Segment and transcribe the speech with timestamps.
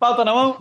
[0.00, 0.58] Pauta na mão.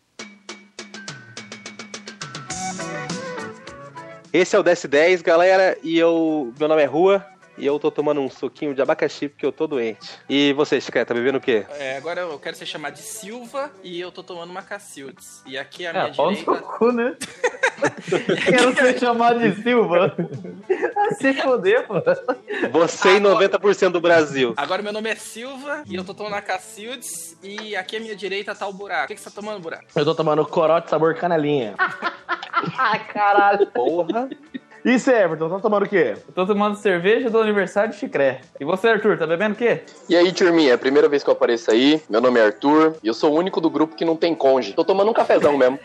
[4.33, 6.54] Esse é o DS10, galera, e eu.
[6.59, 7.25] Meu nome é Rua.
[7.57, 10.17] E eu tô tomando um suquinho de abacaxi porque eu tô doente.
[10.29, 11.65] E você, Chica, tá bebendo o quê?
[11.71, 15.42] É, agora eu quero ser chamado de Silva e eu tô tomando uma Cacildes.
[15.46, 16.62] E aqui a É, minha pau no direita.
[16.62, 17.18] cu, né?
[18.46, 20.16] Quero ser chamado de Silva.
[20.96, 21.96] Ah, Se foder, pô.
[22.72, 24.54] Você e 90% do Brasil.
[24.58, 28.16] Agora meu nome é Silva e eu tô tomando a Cacildes e aqui à minha
[28.16, 29.06] direita tá o buraco.
[29.06, 29.86] O que, que você tá tomando, buraco?
[29.96, 31.76] Eu tô tomando corote sabor canelinha.
[32.77, 33.67] Ah, caralho.
[33.67, 34.29] Porra.
[34.84, 36.16] E você, Everton, tá tomando o quê?
[36.27, 38.41] Eu tô tomando cerveja do aniversário de Chicré.
[38.59, 39.81] E você, Arthur, tá bebendo o quê?
[40.09, 42.02] E aí, turminha, é a primeira vez que eu apareço aí.
[42.09, 44.73] Meu nome é Arthur e eu sou o único do grupo que não tem conge.
[44.73, 45.79] Tô tomando um cafezão mesmo.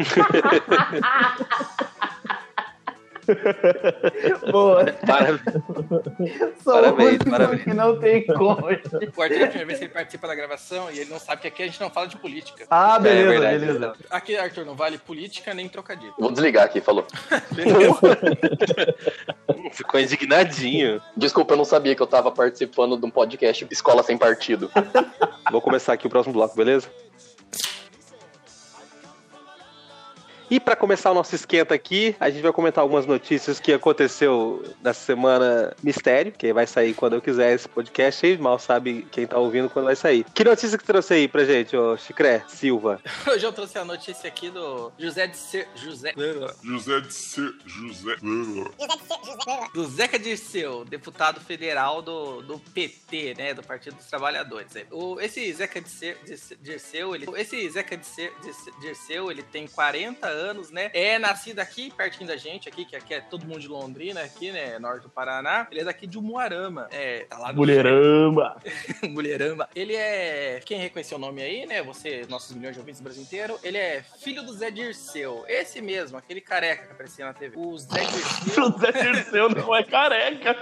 [4.50, 4.84] Boa.
[6.64, 7.62] Parabéns, o único parabéns.
[7.62, 8.80] que não tem conge.
[9.16, 11.42] O Arthur é a primeira vez que ele participa da gravação e ele não sabe
[11.42, 12.66] que aqui a gente não fala de política.
[12.70, 13.58] Ah, beleza, É verdade.
[13.66, 13.92] beleza.
[14.10, 16.14] Aqui, Arthur, não vale política nem trocadilho.
[16.18, 17.06] Vou desligar aqui, falou.
[19.72, 21.00] Ficou indignadinho.
[21.16, 24.70] Desculpa, eu não sabia que eu tava participando de um podcast Escola Sem Partido.
[25.50, 26.88] Vou começar aqui o próximo bloco, beleza?
[30.50, 34.64] E para começar o nosso esquenta aqui, a gente vai comentar algumas notícias que aconteceu
[34.82, 39.28] nessa semana mistério, que vai sair quando eu quiser esse podcast aí, mal sabe quem
[39.28, 40.24] tá ouvindo quando vai sair.
[40.34, 43.00] Que notícia que trouxe aí pra gente, ô Chicré Silva?
[43.28, 45.68] Hoje eu trouxe a notícia aqui do José de Ser...
[45.76, 46.12] José...
[46.64, 47.54] José de Ser.
[47.64, 48.16] José.
[49.72, 54.72] Do Zeca Dirceu, deputado federal do, do PT, né, do Partido dos Trabalhadores.
[54.90, 56.16] O, esse Zeca Dirceu,
[56.60, 58.32] Dirceu, ele, esse Zeca Dirceu,
[58.80, 60.39] Dirceu, ele tem 40 anos,
[60.70, 64.20] né, é nascido aqui, pertinho da gente, aqui, que aqui é todo mundo de Londrina,
[64.20, 65.66] aqui, né, norte do Paraná.
[65.70, 68.56] Ele é daqui de Umuarama, é, tá lá no Mulheramba.
[69.08, 69.68] Mulherama.
[69.74, 70.60] Ele é.
[70.64, 71.82] Quem reconheceu o nome aí, né?
[71.82, 73.58] Você, nossos milhões de ouvintes do Brasil inteiro.
[73.62, 75.44] Ele é filho do Zé Dirceu.
[75.48, 77.56] Esse mesmo, aquele careca que aparecia na TV.
[77.56, 78.54] O Zé Dirceu.
[78.70, 80.54] José Dirceu não é careca.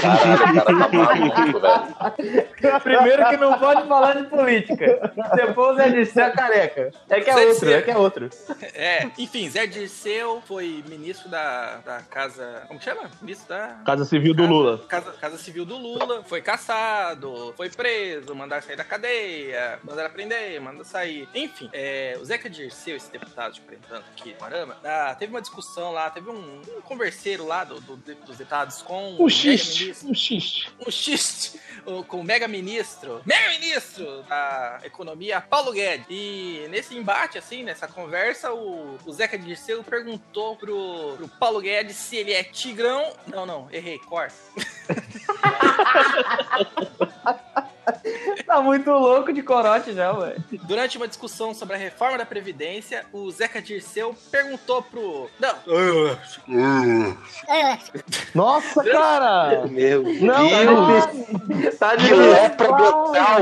[0.00, 2.80] Caralho, o cara tá maluco, velho.
[2.82, 5.12] Primeiro que não pode falar de política.
[5.34, 6.90] Depois é de ser careca.
[7.08, 7.78] É que é Zé outro, Dirceu.
[7.78, 8.30] é que é outro.
[8.74, 12.64] É, enfim, Zé Dirceu foi ministro da, da Casa.
[12.68, 13.10] Como que chama?
[13.22, 13.80] Ministro da.
[13.84, 14.78] Casa Civil do Lula.
[14.86, 20.60] Casa, Casa Civil do Lula, foi caçado, foi preso, mandaram sair da cadeia, mandaram prender,
[20.60, 21.28] mandaram sair.
[21.34, 25.40] Enfim, é, o Zeca Dirceu, esse deputado de 40 anos aqui, Marama, ah, teve uma
[25.40, 29.94] discussão lá, teve um, um converseiro lá do, do- dos deputados com Um o xiste.
[30.04, 30.70] Um xiste.
[30.86, 36.06] um xiste o- com o mega-ministro, mega-ministro da economia, Paulo Guedes.
[36.10, 41.96] E nesse embate, assim, nessa conversa, o, o Zeca Dirceu perguntou pro, pro Paulo Guedes
[41.96, 43.12] se ele é tigrão.
[43.26, 44.34] Não, não, errei, corta.
[48.46, 50.36] Tá muito louco de corote já, ué.
[50.62, 55.28] Durante uma discussão sobre a reforma da Previdência, o Zeca Dirceu perguntou pro.
[55.38, 55.54] Não,
[58.34, 59.66] Nossa, cara!
[59.66, 61.78] Meu Não, Deus!
[61.78, 63.40] Tá de Que lepra total!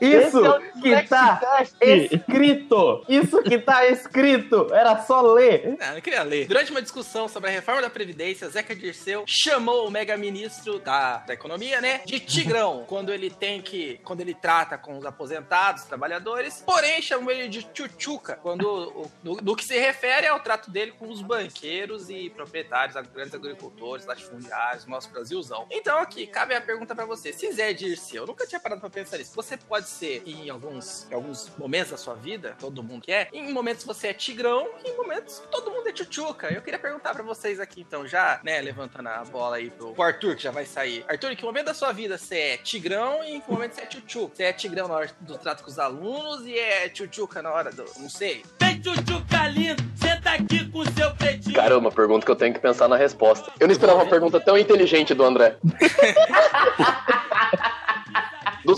[0.00, 1.08] Esse é o que
[1.46, 3.04] tá escrito.
[3.08, 4.68] Isso que tá escrito.
[4.72, 5.76] Era só ler.
[5.78, 6.46] Não, não queria ler.
[6.46, 11.34] Durante uma discussão sobre a reforma da Previdência, Zeca Dirceu chamou o mega-ministro da, da
[11.34, 16.62] economia, né, de tigrão, quando ele tem que, quando ele trata com os aposentados, trabalhadores,
[16.66, 20.92] porém chamou ele de tchutchuca, quando, o- no, no que se refere ao trato dele
[20.92, 25.66] com os banqueiros e proprietários, grandes agricultores, latifundiários, nosso Brasilzão.
[25.70, 28.90] Então aqui, cabe a pergunta pra você, se Zé Dirceu, eu nunca tinha parado pra
[28.90, 33.02] pensar nisso, você pode ser, em alguns, em alguns momentos da sua vida, todo mundo
[33.02, 36.52] quer, em momentos você é tigrão, e em momentos todo mundo é tchutchuca.
[36.52, 40.02] Eu queria perguntar pra vocês aqui, então, já, né, levantando a bola aí pro, pro
[40.02, 41.04] Arthur, que já vai sair.
[41.08, 43.82] Arthur, em que momento da sua vida você é tigrão e em que momento você
[43.82, 44.36] é tchutchuca?
[44.36, 47.70] Você é tigrão na hora do trato com os alunos e é tchutchuca na hora
[47.70, 48.44] do, não sei.
[48.60, 51.54] Vem, tchutchuca lindo, senta aqui com seu pretinho.
[51.54, 53.52] Caramba, pergunta que eu tenho que pensar na resposta.
[53.60, 55.56] Eu não esperava uma pergunta tão inteligente do André.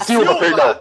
[0.06, 0.80] Silva, perdão.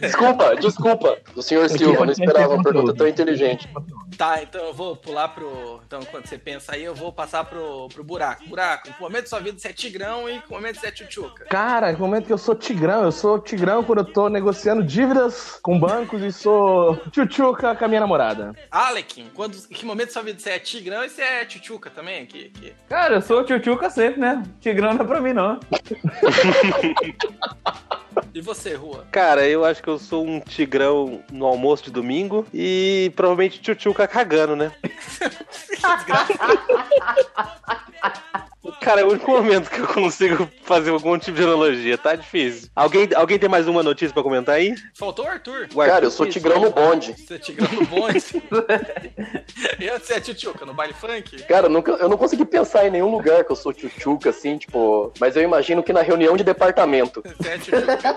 [0.00, 1.18] Desculpa, desculpa.
[1.34, 3.68] Do senhor Silva, eu não esperava uma pergunta tão inteligente.
[4.16, 5.80] Tá, então eu vou pular pro.
[5.86, 8.46] Então, quando você pensa aí, eu vou passar pro, pro buraco.
[8.48, 10.88] Buraco, em que momento da sua vida você é tigrão e em que momento você
[10.88, 11.46] é tchutchuca?
[11.46, 15.58] Cara, no momento que eu sou tigrão, eu sou tigrão quando eu tô negociando dívidas
[15.62, 18.52] com bancos e sou tchutchuca com a minha namorada.
[18.70, 21.90] Alekin, quando, em que momento da sua vida você é tigrão e você é tchutchuca
[21.90, 22.26] também?
[22.26, 22.74] Que, que...
[22.88, 24.42] Cara, eu sou tchutchuca sempre, né?
[24.60, 25.58] Tigrão não é pra mim, não.
[28.34, 29.06] E você, Rua?
[29.10, 34.06] Cara, eu acho que eu sou um tigrão no almoço de domingo e provavelmente tchutchuca
[34.06, 34.72] cagando, né?
[38.80, 41.96] Cara, é o único momento que eu consigo fazer algum tipo de analogia.
[41.98, 42.68] Tá difícil.
[42.74, 44.74] Alguém, alguém tem mais uma notícia pra comentar aí?
[44.94, 45.68] Faltou o Arthur.
[45.74, 46.32] O Arthur Cara, eu sou isso.
[46.38, 47.14] tigrão no bonde.
[47.16, 48.18] Você é tigrão no bonde.
[49.78, 51.42] e você é tchutchuca no baile funk?
[51.44, 54.58] Cara, eu, nunca, eu não consegui pensar em nenhum lugar que eu sou tchutchuca, assim,
[54.58, 55.12] tipo.
[55.20, 57.22] Mas eu imagino que na reunião de departamento.
[57.38, 58.16] Você é tchutchuca.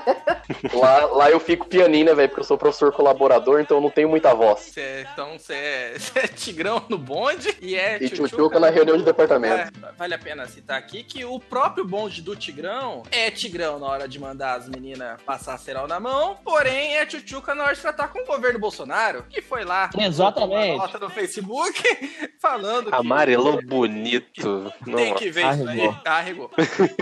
[0.73, 2.27] Lá, lá eu fico pianinho, né, velho?
[2.29, 4.61] Porque eu sou professor colaborador, então eu não tenho muita voz.
[4.61, 5.93] Você é- então você é,
[6.23, 9.55] é tigrão no bonde e é E tchutchuca na reunião de departamento.
[9.55, 13.87] É, vale a pena citar aqui que o próprio bonde do Tigrão é Tigrão na
[13.87, 17.81] hora de mandar as meninas passar cereal na mão, porém é Tchutchuca na hora de
[17.81, 19.89] tratar com o governo Bolsonaro, que foi lá.
[19.97, 20.75] Exatamente.
[20.75, 21.81] Uma nota no Facebook
[22.39, 24.73] falando que Amarelou bonito.
[24.95, 25.79] tem que ver isso aí.
[25.79, 26.01] Arregou.
[26.05, 26.51] Arregou.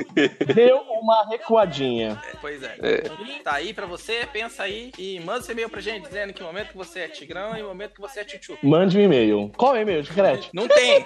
[0.55, 2.21] Deu uma recuadinha.
[2.31, 2.77] É, pois é.
[2.81, 2.97] É.
[3.43, 6.69] Tá aí pra você, pensa aí e manda seu e-mail pra gente dizendo que momento
[6.69, 8.59] que você é Tigrão e momento que você é Tchutchuca.
[8.63, 9.51] Mande um e-mail.
[9.57, 10.49] Qual é o e-mail, Chicrete?
[10.53, 11.05] Não tem.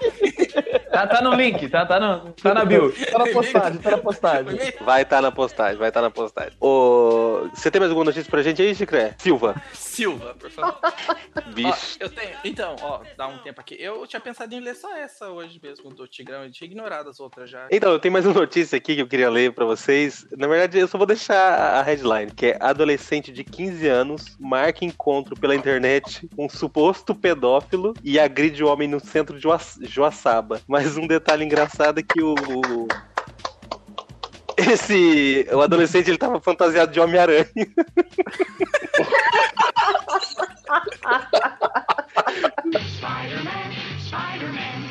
[0.91, 2.91] Tá, tá no link, tá, tá, no, tá na bio.
[3.11, 4.59] Tá na postagem, tá na postagem.
[4.81, 6.53] Vai estar na postagem, vai estar na postagem.
[6.59, 9.15] Ô, Você tem mais alguma notícia pra gente aí, Chicré?
[9.17, 9.55] Silva.
[9.73, 10.77] Silva, por favor.
[11.53, 11.69] Bicho.
[12.01, 12.31] Ó, eu tenho.
[12.43, 13.75] Então, ó, dá um tempo aqui.
[13.79, 16.43] Eu tinha pensado em ler só essa hoje mesmo do Tigrão.
[16.43, 17.67] Eu tinha ignorado as outras já.
[17.71, 20.25] Então, eu tenho mais uma notícia aqui que eu queria ler pra vocês.
[20.37, 21.35] Na verdade, eu só vou deixar
[21.79, 27.13] a headline, que é adolescente de 15 anos marca encontro pela internet com um suposto
[27.15, 30.61] pedófilo e agride o homem no centro de Joa- Joaçaba.
[30.67, 32.33] Mas um detalhe engraçado é que o...
[32.33, 32.87] o-
[34.57, 35.47] Esse...
[35.51, 37.47] O adolescente, ele tava fantasiado de Homem-Aranha.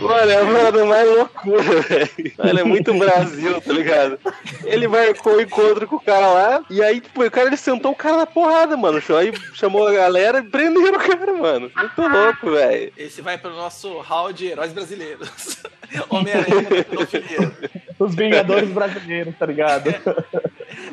[0.00, 2.32] Mano, é mano, mais loucura, velho.
[2.38, 4.18] Mano, é muito Brasil, tá ligado?
[4.64, 7.92] Ele marcou o encontro com o cara lá, e aí, tipo, o cara ele sentou
[7.92, 9.02] o cara na porrada, mano.
[9.18, 11.70] Aí chamou a galera e prenderam o cara, mano.
[11.74, 12.92] Muito louco, velho.
[12.96, 15.58] Esse vai pro nosso hall de heróis brasileiros.
[16.08, 17.52] Homem-Aranha pedofilia.
[17.98, 19.88] Os Vingadores brasileiros, tá ligado?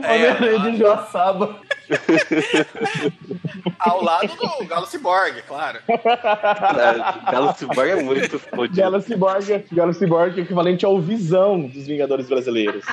[0.01, 1.59] É, Homem-Aranha de Joaçaba.
[3.79, 5.79] ao lado do Galo Cyborg, claro.
[6.03, 8.81] Cara, Galo Cyborg é muito fodido.
[8.81, 12.83] Galo Cyborg, Galo Cyborg é equivalente ao Visão dos Vingadores brasileiros.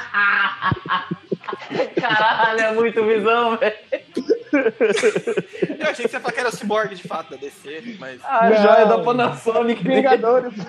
[2.00, 3.76] Caralho, é muito visão, velho.
[4.52, 8.20] Eu achei que você ia falar que era o Cyborg de fato da DC, mas.
[8.24, 8.62] A Não.
[8.62, 9.82] joia da Panasonic.
[9.82, 10.52] Vingadores.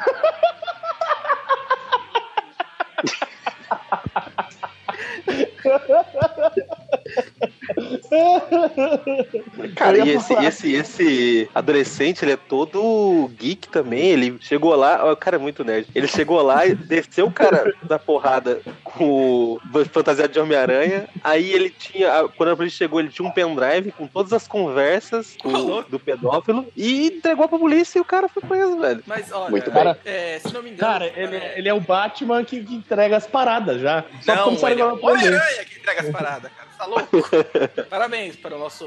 [9.75, 14.07] Cara, e esse, esse, esse adolescente, ele é todo geek também.
[14.07, 15.88] Ele chegou lá, o cara é muito nerd.
[15.94, 21.07] Ele chegou lá e desceu o cara da porrada com o fantasiado de Homem-Aranha.
[21.23, 25.35] Aí ele tinha, quando a polícia chegou, ele tinha um pendrive com todas as conversas
[25.41, 25.83] com- Falou.
[25.83, 29.03] do pedófilo e entregou pra polícia e o cara foi preso, velho.
[29.05, 29.95] Mas olha, Muito bem.
[30.05, 30.91] é, se não me engano.
[30.94, 34.03] Cara, ele, ele é o Batman que, que entrega as paradas já.
[34.21, 35.05] Só Não, ele é o ele.
[35.05, 36.72] Homem-Aranha que entrega as paradas, cara.
[36.83, 37.18] Tá louco?
[37.89, 38.85] Parabéns para o nosso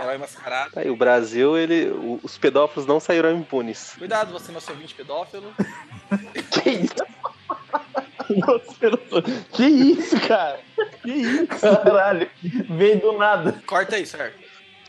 [0.00, 0.70] herói mascarado.
[0.72, 3.94] Tá Aí, o Brasil, ele, o- os pedófilos não saíram impunes.
[3.98, 5.52] Cuidado, você nosso ouvinte pedófilo.
[6.62, 6.94] Que isso?
[9.52, 10.60] Que isso, cara?
[11.02, 11.46] Que isso?
[11.60, 12.30] Caralho,
[12.70, 13.60] veio do nada.
[13.66, 14.41] Corta aí, certo?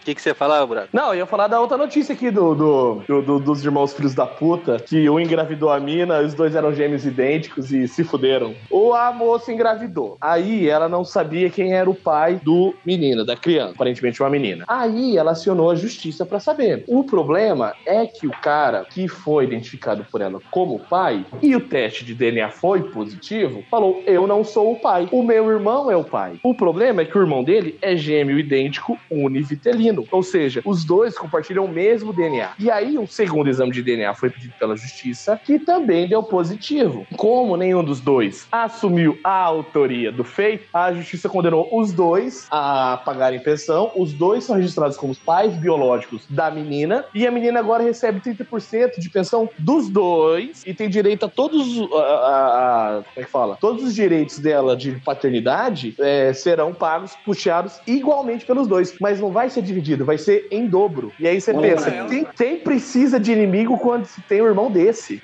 [0.04, 0.90] O que, você fala, Buraco?
[0.92, 4.14] Não, eu ia falar da outra notícia aqui do, do, do- do- dos irmãos filhos
[4.14, 8.54] da puta, que um engravidou a mina, os dois eram gêmeos idênticos e se fuderam.
[8.70, 10.18] Ou a moça engravidou.
[10.20, 14.66] Aí ela não sabia quem era o pai do menino, da criança, aparentemente uma menina.
[14.68, 16.84] Aí ela acionou a justiça pra saber.
[16.88, 21.62] O problema é que o cara que foi identificado por ela como pai e o
[21.62, 25.08] teste de DNA foi positivo, falou: Eu não sou o pai.
[25.14, 26.34] O meu irmão é o pai.
[26.44, 29.93] O problema é que o irmão dele é gêmeo idêntico univitelino.
[30.12, 32.52] Ou seja, os dois compartilham o mesmo DNA.
[32.60, 37.06] E aí, um segundo exame de DNA foi pedido pela justiça, que também deu positivo.
[37.18, 43.02] Como nenhum dos dois assumiu a autoria do feito, a justiça condenou os dois a
[43.06, 43.92] pagarem pensão.
[43.96, 47.06] Os dois são registrados como pais biológicos da menina.
[47.14, 51.80] E a menina agora recebe 30% de pensão dos dois e tem direito a todos.
[51.94, 53.58] A, a- a- como é que fala?
[53.60, 58.96] Todos os direitos dela de paternidade é, serão pagos, puxados igualmente pelos dois.
[59.00, 61.12] Mas não vai ser dividido, vai ser em dobro.
[61.20, 62.10] E aí você pensa, ela.
[62.10, 65.22] quem, quem precisa de inimigo quando se tem um irmão desse?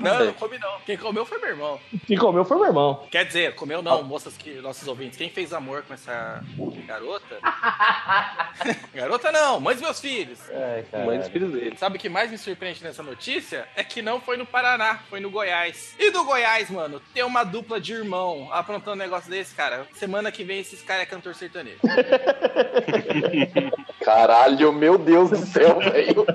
[0.00, 0.80] Não, não comi não.
[0.84, 1.80] Quem comeu foi meu irmão.
[2.06, 3.06] Quem comeu foi meu irmão.
[3.10, 5.16] Quer dizer, comeu não, moças que nossos ouvintes.
[5.16, 6.42] Quem fez amor com essa
[6.86, 7.38] garota?
[8.94, 10.38] garota não, mãe dos meus filhos.
[10.50, 11.76] Ai, Mãe dos filhos dele.
[11.76, 13.66] Sabe o que mais me surpreende nessa notícia?
[13.76, 15.94] É que não foi no Paraná, foi no Goiás.
[15.98, 19.86] E do Goiás, mano, tem uma dupla de irmão aprontando um negócio desse, cara.
[19.94, 21.78] Semana que vem esses caras é cantor sertanejo.
[24.02, 26.26] Caralho, meu Deus do céu, velho.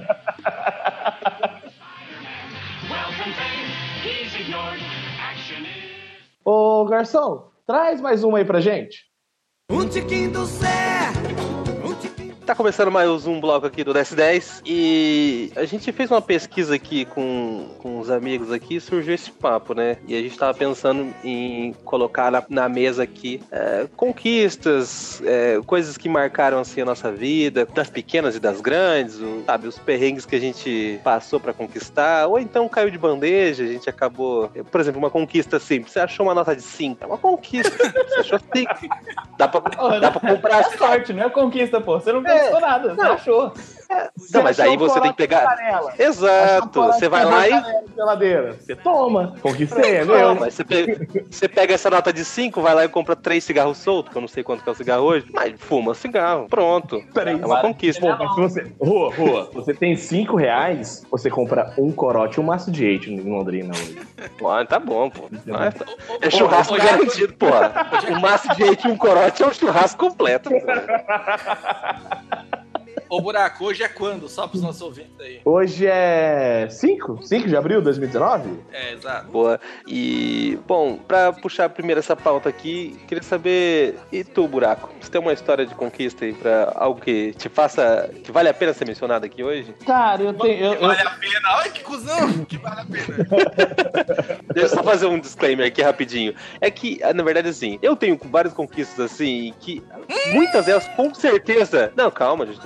[6.43, 9.05] Ô, garçom, traz mais uma aí pra gente.
[9.71, 11.48] Um tiquinho do céu.
[12.49, 17.05] Tá começando mais um bloco aqui do DS10 e a gente fez uma pesquisa aqui
[17.05, 19.97] com, com os amigos aqui e surgiu esse papo, né?
[20.07, 25.95] E a gente tava pensando em colocar na, na mesa aqui é, conquistas, é, coisas
[25.95, 30.25] que marcaram assim a nossa vida, das pequenas e das grandes, o- sabe, os perrengues
[30.25, 34.81] que a gente passou pra conquistar, ou então caiu de bandeja, a gente acabou, por
[34.81, 38.39] exemplo, uma conquista simples, você achou uma nota de 5, é uma conquista, você achou
[38.55, 38.73] 5,
[39.37, 41.99] dá pra, dá pra comprar É sorte, não é conquista, pô.
[41.99, 43.11] Você não conquistou nada, não.
[43.13, 43.53] achou.
[44.31, 45.57] Não, mas aí você tem que pegar.
[45.97, 46.83] Exato.
[46.83, 47.63] Você vai lá e.
[47.95, 48.53] Geladeira.
[48.59, 49.33] Você toma.
[49.41, 50.35] Conquistei, é Não, meu.
[50.35, 53.79] mas você pega, você pega essa nota de 5, vai lá e compra três cigarros
[53.79, 56.45] soltos, que eu não sei quanto que é o cigarro hoje, mas fuma cigarro.
[56.47, 57.03] Pronto.
[57.15, 57.99] Peraí, É uma conquista.
[58.01, 58.71] Pô, mas se você.
[58.79, 63.11] Rua, rua, você tem 5 reais, você compra um corote e um maço de hate
[63.11, 63.97] em Londrina hoje.
[64.45, 65.27] Ah, tá bom, pô.
[65.51, 65.85] Ah, tá-
[66.21, 67.47] É churrasco ô, ô, garantido, pô.
[68.15, 70.49] O maço de leite e um corote é um churrasco completo.
[70.51, 70.55] pô.
[73.09, 74.29] Ô, Buraco, hoje é quando?
[74.29, 75.41] Só pros nossos ouvintes aí.
[75.43, 77.23] Hoje é 5?
[77.23, 78.59] 5 de abril de 2019?
[78.71, 79.31] É, exato.
[79.31, 79.59] Boa.
[79.87, 84.91] E, bom, pra puxar primeiro essa pauta aqui, queria saber, e tu, Buraco?
[85.01, 88.53] Você tem uma história de conquista aí pra algo que te faça, que vale a
[88.53, 89.73] pena ser mencionado aqui hoje?
[89.87, 90.65] Cara, eu tenho.
[90.65, 91.39] eu- Que eu- vale a pena.
[91.49, 92.45] Ai, que cuzão!
[92.45, 93.27] Que vale a pena.
[94.53, 96.35] Deixa eu só fazer um disclaimer aqui rapidinho.
[96.61, 99.81] É que, na verdade, assim, eu tenho várias conquistas assim que
[100.31, 101.91] muitas delas com certeza.
[101.95, 102.63] Não, calma, deixa eu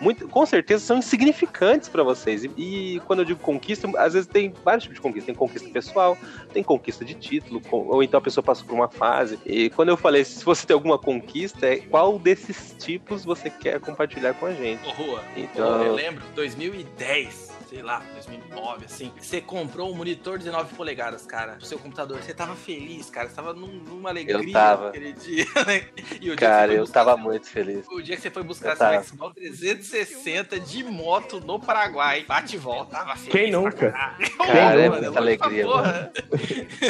[0.00, 2.44] Muito, com certeza são insignificantes pra vocês.
[2.44, 5.26] E, e quando eu digo conquista, às vezes tem vários tipos de conquista.
[5.26, 6.16] Tem conquista pessoal,
[6.52, 9.38] tem conquista de título, com- ou então a pessoa passou por uma fase.
[9.46, 13.80] E quando eu falei, se você tem alguma conquista, é qual desses tipos você quer
[13.80, 14.86] compartilhar com a gente?
[14.86, 20.74] Ô, Rua, Então- eu lembro, 2010, sei lá, 2009, assim, você comprou um monitor 19
[20.74, 22.18] polegadas, cara, pro seu computador.
[22.22, 24.88] Você tava feliz, cara, você tava num- numa alegria Eu tava.
[24.90, 25.86] aquele dia, né?
[26.20, 27.84] E o dia que Cara, eu buscar tava muito feliz.
[27.90, 29.02] O dia que você foi buscar Eu seu.
[29.04, 33.32] Xbox 360 de moto no Paraguai, bate e volta, tava feliz.
[33.32, 33.90] Quem nunca?
[33.92, 34.36] caralho.
[34.38, 36.12] Cara, é Mano, muita alegria, porra.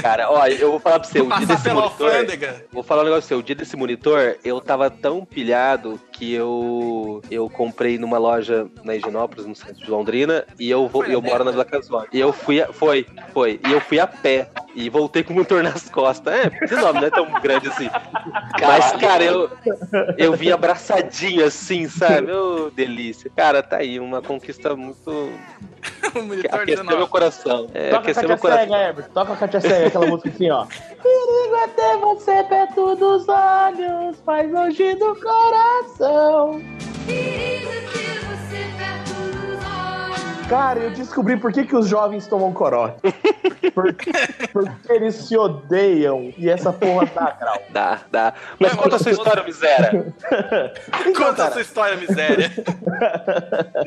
[0.02, 2.06] Cara, ó, eu vou falar pra você, o dia Passar desse pela monitor.
[2.14, 2.66] alfândega.
[2.73, 3.38] Vou falar um negócio seu.
[3.38, 8.94] O dia desse monitor, eu tava tão pilhado que eu eu comprei numa loja na
[8.96, 12.06] Higienópolis, no centro de Londrina, e eu vou, eu moro na Vila Casói.
[12.12, 13.61] E eu fui, a- foi, foi.
[13.66, 14.49] E eu fui a pé.
[14.76, 16.35] E voltei com o monitor nas costas.
[16.35, 17.88] É, esse nome não é tão grande assim.
[18.61, 19.50] Mas, cara, eu,
[20.18, 22.30] eu vim abraçadinho assim, sabe?
[22.30, 23.30] Ô, delícia.
[23.35, 25.33] Cara, tá aí, uma conquista muito.
[26.16, 26.97] Que aqueceu 19.
[26.97, 27.66] meu coração.
[27.75, 28.64] É, Toca a aqueceu meu coração.
[28.64, 29.09] Cega, Herbert.
[29.12, 30.66] Toca a Katia Cega, aquela música assim, ó.
[30.66, 36.62] Perigo é ter você perto dos olhos, mas longe do coração.
[37.06, 38.15] Perigo
[40.48, 43.00] Cara, eu descobri por que, que os jovens tomam corote.
[43.74, 44.12] Porque,
[44.52, 47.62] porque eles se odeiam e essa porra dá grau.
[47.70, 48.34] Dá, dá.
[48.60, 50.14] Mas conta a mas- sua história, miséria.
[51.06, 52.50] Então, Conta a sua história, miséria.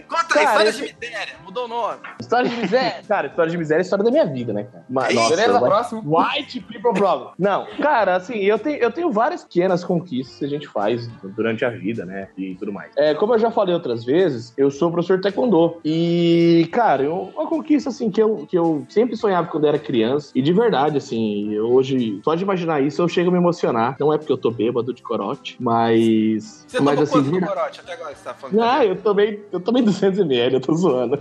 [0.07, 1.33] Conta Cara, a história esse- de miséria.
[1.45, 1.97] Mudou o nome.
[2.19, 3.01] história de miséria.
[3.07, 4.83] Cara, história de miséria é a história da minha vida, né, cara?
[4.89, 6.17] Mas, nossa, Beleza, white- próximo.
[6.17, 7.29] White people problem.
[7.39, 11.63] Não, cara, assim, eu tenho, eu tenho várias pequenas conquistas que a gente faz durante
[11.63, 12.27] a vida, né?
[12.37, 12.91] E tudo mais.
[12.97, 15.79] É, como eu já falei outras vezes, eu sou professor de taekwondo.
[15.85, 20.31] E, cara, eu- uma conquista, assim, que eu, que eu sempre sonhava quando era criança.
[20.35, 23.95] E de verdade, assim, hoje, só de imaginar isso, eu chego a me emocionar.
[23.99, 26.65] Não é porque eu tô bêbado de corote, mas.
[26.67, 28.61] Você mas tomou assim, quanto de corote até agora que você tá falando?
[28.61, 31.19] Ah, eu tomei, eu tomei 200ml, eu tô zoando.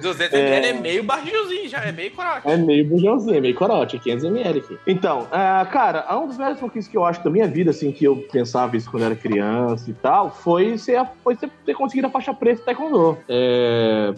[0.00, 2.48] 200 ml é meio barrilzinho já, é meio corote.
[2.48, 4.78] É meio bujãozinho, é meio corote, 500ml aqui.
[4.86, 8.04] Então, ah, cara, um dos melhores conquistas que eu acho da minha vida, assim, que
[8.04, 12.06] eu pensava isso quando era criança e tal, foi ser, a- foi ser, ter conseguido
[12.06, 13.18] a faixa preta do taekwondo.
[13.28, 14.12] É,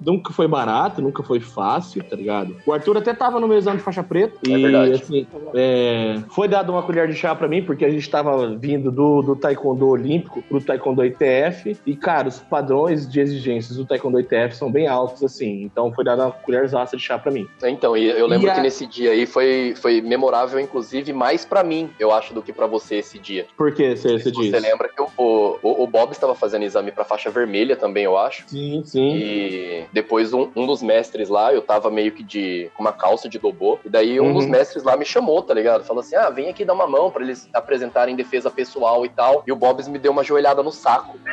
[0.00, 2.56] nunca foi barato, nunca foi fácil, tá ligado?
[2.66, 4.36] O Arthur até tava no meu exame de faixa preta.
[4.46, 4.92] É e, verdade.
[4.92, 8.90] assim, é, foi dado uma colher de chá pra mim, porque a gente tava vindo
[8.90, 11.76] do, do taekwondo olímpico pro taekwondo ITF.
[11.86, 15.62] E, cara, os padrões de exigências do taekwondo ITF são bem altos, assim.
[15.62, 17.46] Então foi dada uma colherzaça de chá pra mim.
[17.62, 21.44] Então, e eu lembro E a- que nesse dia aí foi, foi memorável, inclusive, mais
[21.44, 23.46] pra mim, eu acho, do que pra você esse dia.
[23.56, 24.50] Por que você, você Se diz?
[24.50, 28.16] Você lembra que o, o, o Bob estava fazendo exame pra faixa vermelha também, eu
[28.18, 28.44] acho.
[28.48, 29.14] Sim, sim.
[29.16, 33.28] E depois um, um dos mestres lá, eu tava meio que de com uma calça
[33.28, 33.78] de dobô.
[33.84, 34.34] E daí um Uhum.
[34.34, 35.84] dos mestres lá me chamou, tá ligado?
[35.84, 39.42] Falou assim: ah, vem aqui dar uma mão pra eles apresentarem defesa pessoal e tal.
[39.46, 41.18] E o Bobs me deu uma joelhada no saco.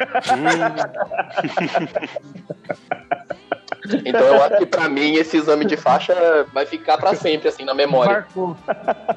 [4.05, 7.63] Então eu acho que pra mim esse exame de faixa vai ficar pra sempre, assim,
[7.63, 8.13] na memória.
[8.13, 8.55] Marcou.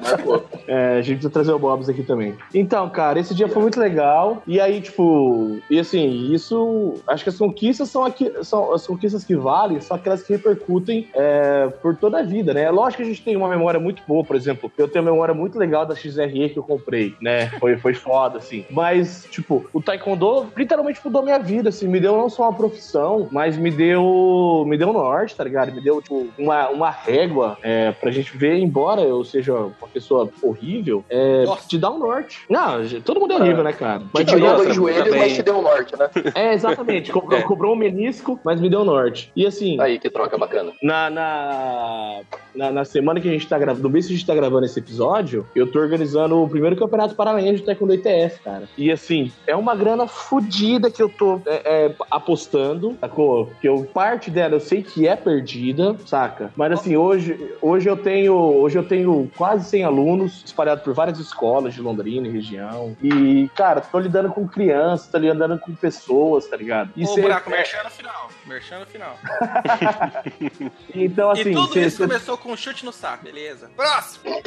[0.01, 0.45] Marcou.
[0.67, 2.35] É, a gente precisa trazer o Bobs aqui também.
[2.53, 4.41] Então, cara, esse dia foi muito legal.
[4.47, 6.95] E aí, tipo, e assim, isso.
[7.07, 11.09] Acho que as conquistas são, aqui, são as conquistas que valem, são aquelas que repercutem
[11.13, 12.69] é, por toda a vida, né?
[12.69, 14.71] Lógico que a gente tem uma memória muito boa, por exemplo.
[14.77, 17.47] Eu tenho uma memória muito legal da XRE que eu comprei, né?
[17.59, 18.65] Foi, foi foda, assim.
[18.69, 21.87] Mas, tipo, o Taekwondo literalmente mudou minha vida, assim.
[21.87, 24.62] Me deu não só uma profissão, mas me deu.
[24.65, 25.71] Me deu um norte, tá ligado?
[25.73, 30.29] Me deu, tipo, uma, uma régua é, pra gente ver, embora eu seja uma pessoa
[30.41, 31.67] horrível, é, Nossa.
[31.67, 32.39] te dá um norte.
[32.49, 33.99] Não, todo mundo é horrível, né, cara?
[33.99, 35.19] Te Mas tirou nossa, dois joelhos, também.
[35.19, 36.09] mas te deu um norte, né?
[36.35, 37.11] é, exatamente.
[37.11, 37.43] Cobrou, É.
[37.43, 39.31] cobrou um menisco, mas me deu norte.
[39.35, 40.71] E assim, Aí, que troca bacana.
[40.81, 42.19] na, na,
[42.55, 44.65] na, na semana que a gente tá gravando, no mês que a gente tá gravando
[44.65, 48.67] esse episódio, eu tô organizando o primeiro campeonato paranaense de Taekwondo ITF, cara.
[48.77, 53.51] E assim, é uma grana fodida que eu tô é, é, apostando, sacou?
[53.61, 56.51] Que eu, parte dela eu sei que é perdida, saca?
[56.55, 61.19] Mas assim, hoje, hoje eu tenho hoje eu tenho quase 100 alunos espalhados por várias
[61.19, 62.95] escolas de Londrina e região.
[63.01, 66.91] E, cara, tô lidando com crianças, tô lidando com pessoas, tá ligado?
[66.95, 68.29] E O cê- buraco merchan no final.
[68.45, 69.17] Merchan no final.
[70.93, 73.71] então, assim, e tudo cê- isso cê- começou com um chute no saco, beleza.
[73.75, 74.33] Próximo!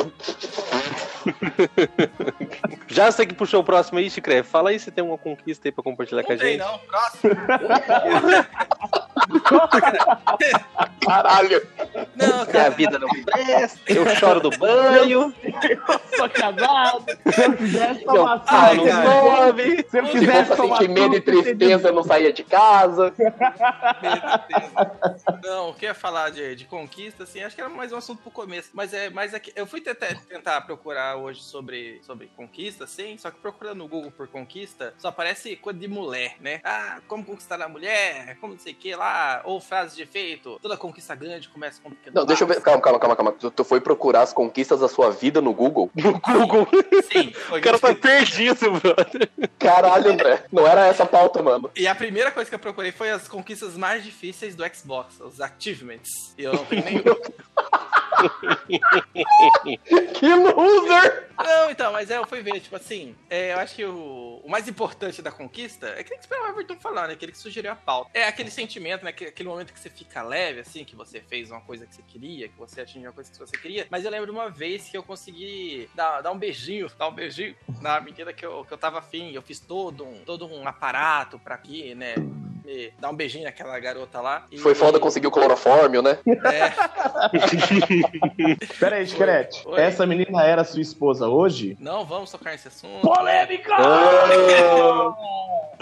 [2.86, 4.42] Já sei que puxou o próximo aí, Chicré.
[4.42, 6.60] Fala aí se tem uma conquista aí pra compartilhar com a Não tem, gente.
[6.60, 6.78] não.
[6.78, 7.34] Próximo.
[11.04, 11.66] Caralho!
[12.16, 12.70] Não, a cara.
[12.70, 15.32] vida não presta, eu choro do banho,
[16.16, 17.04] sou casado.
[17.32, 19.10] Se eu quisesse tomar Ai, não cara.
[19.10, 19.86] sobe.
[19.88, 23.12] Se eu Se quisesse tomar sentir medo e tristeza, não saía de casa.
[25.42, 27.98] Não, o que eu ia falar de, de conquista, assim, acho que era mais um
[27.98, 28.70] assunto pro começo.
[28.72, 29.52] Mas é mais aqui.
[29.54, 34.10] Eu fui tentar, tentar procurar hoje sobre, sobre conquista, assim, só que procurando no Google
[34.10, 36.60] por conquista, só aparece coisa de mulher, né?
[36.64, 40.58] Ah, como conquistar a mulher, como não sei o que lá, ou frase de efeito,
[40.60, 42.54] toda conquista grande começa com um pequeno Não, deixa eu ver.
[42.54, 42.64] passo.
[42.64, 43.32] Calma, calma, calma, calma.
[43.32, 45.88] Tu, tu foi procurar as conquistas da sua vida no Google?
[45.94, 46.66] Google.
[47.12, 49.30] Sim, foi O cara tá perdido, brother.
[49.60, 50.44] Caralho, André.
[50.50, 51.70] Não era essa a pauta, mano.
[51.76, 55.40] E a primeira coisa que eu procurei foi as conquistas mais difíceis do Xbox, os
[55.40, 56.34] achievements.
[56.36, 57.02] E eu não tenho nenhum.
[60.14, 61.26] Que loser!
[61.38, 64.48] Não, então, mas é, eu fui ver, tipo assim, é, eu acho que o, o
[64.48, 67.12] mais importante da conquista é aquele que o Everton falar, né?
[67.12, 68.10] Aquele que sugeriu a pauta.
[68.14, 69.12] É aquele sentimento, né?
[69.12, 72.02] que- Aquele momento que você fica leve, assim, que você fez uma coisa que você
[72.08, 73.86] queria, que você atingiu uma coisa que você queria.
[73.90, 77.12] Mas eu lembro de uma vez que eu consegui dar, dar um beijinho, dar um
[77.12, 79.32] beijinho na medida que eu, que eu tava afim.
[79.32, 82.14] Eu fiz todo um, todo um aparato pra aqui, né?
[82.64, 84.44] me- dar um beijinho naquela garota lá.
[84.50, 86.18] E- Foi foda conseguir o clorofórmio, né?
[86.26, 86.72] É,
[88.80, 89.62] Pera aí, Chicrete.
[89.66, 89.80] Oi.
[89.80, 91.76] Essa menina era sua esposa hoje?
[91.80, 93.00] não vamos tocar nesse assunto.
[93.02, 93.74] Polêmica!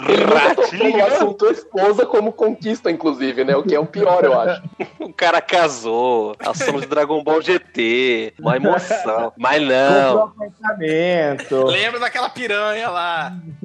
[0.07, 3.55] Ele nunca tocou no assunto esposa como conquista, inclusive, né?
[3.55, 4.61] O que é o pior, eu acho.
[4.99, 9.31] O cara casou, ação de Dragon Ball GT, uma emoção.
[9.37, 10.23] Mas não.
[10.23, 11.63] Apartamento.
[11.65, 13.33] Lembra daquela piranha lá.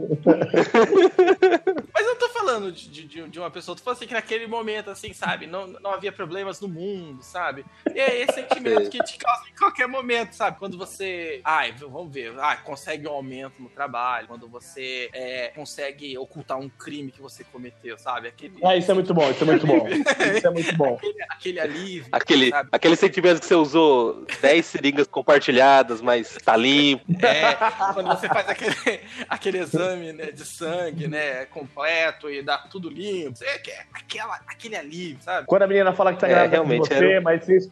[1.93, 4.15] Mas eu não tô falando de, de- de- de uma pessoa, tô falando assim que
[4.15, 5.47] naquele momento, assim, sabe?
[5.47, 7.65] Não, não havia problemas no mundo, sabe?
[7.95, 10.59] E é esse sentimento que te causa em qualquer momento, sabe?
[10.59, 11.41] Quando você.
[11.45, 12.33] Ai, vamos ver.
[12.39, 14.27] Ah, consegue um aumento no trabalho.
[14.29, 18.29] Quando você é, consegue ocultar um crime que você cometeu, sabe?
[18.29, 19.89] Aquele, Ah, isso é muito bom, isso é muito bom.
[20.37, 20.99] Isso é muito bom.
[21.29, 22.07] aquele alívio.
[22.13, 22.69] Aquele, sabe?
[22.73, 27.05] aquele sentimento que você usou 10 seringas compartilhadas, mas tá limpo.
[27.25, 27.55] É,
[27.95, 33.37] quando você faz aquele, aquele exame né, de sangue, né, completo e dá tudo limpo.
[33.37, 35.47] Você quer aquela, aquele alívio, sabe?
[35.47, 37.69] Quando a menina fala que tá É, grávida realmente, você, era mas se esse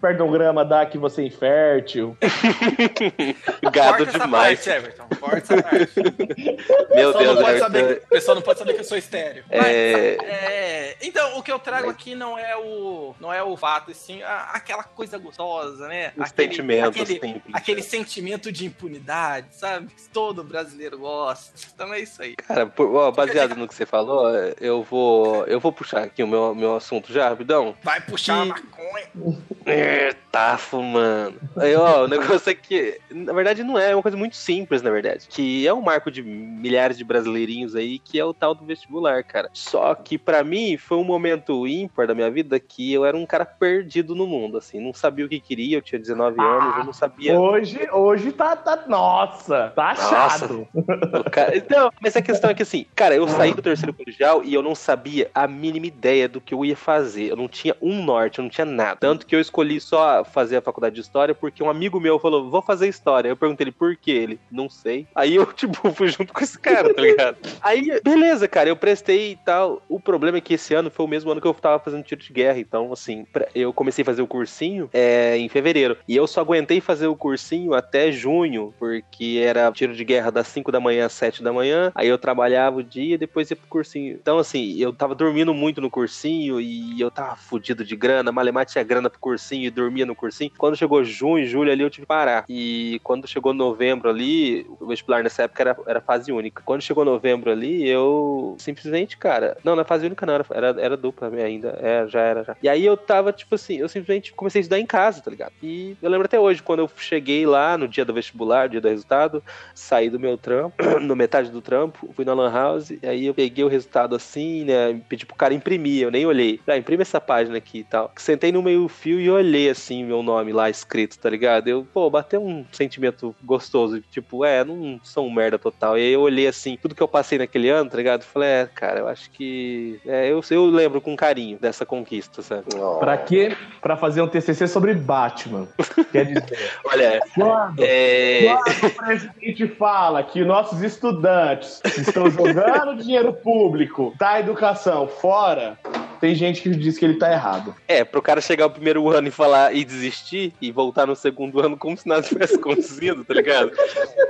[0.59, 2.17] perdograma dá que você é infértil.
[3.73, 4.59] Gado Corta demais.
[4.59, 5.09] essa parte, Everton.
[5.21, 5.95] Corta essa parte.
[6.95, 7.59] Meu Deus, não pode Everton.
[7.61, 9.45] saber, o pessoal não pode saber que eu sou estéreo.
[9.51, 10.17] Mas, É.
[10.23, 14.23] é, então, o que eu trago aqui não é o, não é o fato, sim
[14.23, 16.13] a- aquela coisa gostosa, né?
[16.17, 17.43] Os Aquele- sentimentos aquele, simples.
[17.53, 19.87] aquele sentimento de impunidade, sabe?
[19.89, 21.53] Que todo brasileiro gosta.
[21.75, 22.35] Então é isso aí.
[22.37, 24.29] Cara, por- ó, baseado no que você falou,
[24.61, 27.77] eu vou, eu vou puxar aqui o meu, meu assunto já, rapidão.
[27.83, 29.39] Vai puxar Que- a maconha.
[29.67, 30.15] É,
[30.53, 31.39] tá fumando.
[31.57, 34.83] Aí, ó, o negócio é que, na verdade, não é, é uma coisa muito simples,
[34.83, 35.27] na verdade.
[35.29, 39.23] Que é um marco de milhares de brasileirinhos aí, que é o tal do vestibular,
[39.25, 39.49] cara.
[39.53, 43.27] Só que pra mim foi um momento ímpar da minha vida que eu era um
[43.27, 44.81] cara perdido no mundo, assim.
[44.81, 47.39] Não sabia o que queria, eu tinha 19 anos, eu não sabia.
[47.39, 48.79] Hoje, hoje tá, tá.
[48.87, 50.67] Nossa, tá achado.
[50.75, 54.43] O cara- Não, mas a questão é que assim, cara, eu saí do terceiro colegial
[54.45, 57.31] e eu não sabia a mínima ideia do que eu ia fazer.
[57.31, 58.97] Eu não tinha um norte, eu não tinha nada.
[59.01, 62.49] Tanto que eu escolhi só fazer a faculdade de história porque um amigo meu falou,
[62.49, 63.29] vou fazer história.
[63.29, 64.13] Eu perguntei ele por quê?
[64.13, 65.07] Ele, não sei.
[65.13, 67.37] Aí eu, tipo, fui junto com esse cara, tá ligado?
[67.61, 69.83] Aí, beleza, cara, eu prestei e tal.
[69.89, 72.21] O problema é que esse ano foi o mesmo ano que eu tava fazendo tiro
[72.21, 72.61] de guerra.
[72.61, 75.97] Então, assim, eu comecei a fazer o cursinho é, em fevereiro.
[76.07, 80.47] E eu só aguentei fazer o cursinho até junho, porque era tiro de guerra das
[80.49, 81.91] 5 da manhã às 7 da manhã.
[81.95, 84.15] Aí eu trabalhava o dia e depois ia pro cursinho.
[84.15, 88.31] Então, assim, eu tava dormindo muito no cursinho e eu tava fudido de grana.
[88.31, 90.28] Malemar tinha grana pro cursinho e dormia no cursinho.
[90.57, 92.45] Quando chegou junho, julho ali, eu tive que parar.
[92.49, 96.63] E quando chegou novembro ali, o vestibular nessa época era, era fase única.
[96.65, 99.57] Quando chegou novembro ali, eu simplesmente, cara.
[99.65, 101.79] Não, não é fase única, não, era, era, era dupla ainda.
[101.81, 102.57] É, já era, já.
[102.63, 105.53] E aí eu tava, tipo assim, eu simplesmente comecei a estudar em casa, tá ligado?
[105.63, 108.89] E eu lembro até hoje, quando eu cheguei lá no dia do vestibular, dia do
[108.89, 109.43] resultado,
[109.75, 113.65] saí do meu trampo, no metade do trampo, fui na Lan House, aí eu peguei
[113.65, 115.01] o resultado assim, né?
[115.09, 116.61] Pedi pro cara imprimir, eu nem olhei.
[116.67, 118.13] Ah, imprime essa página aqui e tal.
[118.17, 121.69] Sentei no meio fio e olhei assim meu nome lá escrito, tá ligado?
[121.69, 125.99] Eu, pô, bateu um sentimento gostoso, tipo, é, não sou um merda total.
[125.99, 128.23] E aí eu olhei assim, tudo que eu passei naquele ano, tá ligado?
[128.23, 130.01] Falei, é, cara, eu acho que.
[130.07, 132.65] É, eu, eu lembro com carinho dessa conquista, sabe?
[132.77, 132.99] Ó.
[132.99, 133.57] Pra quê?
[133.81, 135.69] Pra fazer um TCC sobre Batman.
[136.13, 136.45] Quer dizer,
[136.85, 138.57] Olha, quando, é.
[138.65, 145.79] quando o presidente fala que nossos estudantes estão jogando dinheiro público da educação fora,
[146.21, 147.75] tem gente que diz que ele tá errado.
[147.87, 151.61] É, pro cara chegar o primeiro ano e falar e desistir e voltar no segundo
[151.61, 153.73] ano como se nada tivesse acontecido, tá ligado?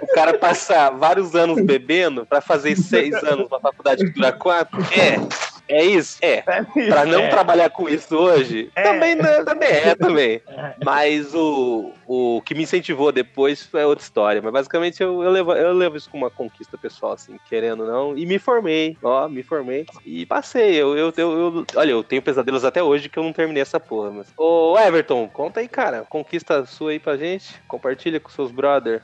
[0.02, 4.78] O cara passar vários anos bebendo pra fazer seis anos na faculdade que dura quatro.
[4.92, 5.47] É.
[5.68, 6.16] É isso?
[6.22, 6.40] É.
[6.40, 7.28] Pra não É.
[7.28, 10.40] trabalhar com isso hoje, também, né, também é, também.
[10.82, 14.40] Mas o, o que me incentivou depois foi outra história.
[14.40, 17.86] Mas basicamente eu, eu, levo, eu levo isso como uma conquista pessoal, assim, querendo ou
[17.86, 18.16] não.
[18.16, 19.84] E me formei, ó, me formei.
[20.06, 20.74] E passei.
[20.74, 23.78] Eu, eu, eu, eu- olha, eu tenho pesadelos até hoje que eu não terminei essa
[23.78, 24.10] porra.
[24.10, 24.32] Mas...
[24.38, 26.06] Ô, Everton, conta aí, cara.
[26.08, 27.60] Conquista sua aí pra gente.
[27.68, 29.02] Compartilha com seus brother.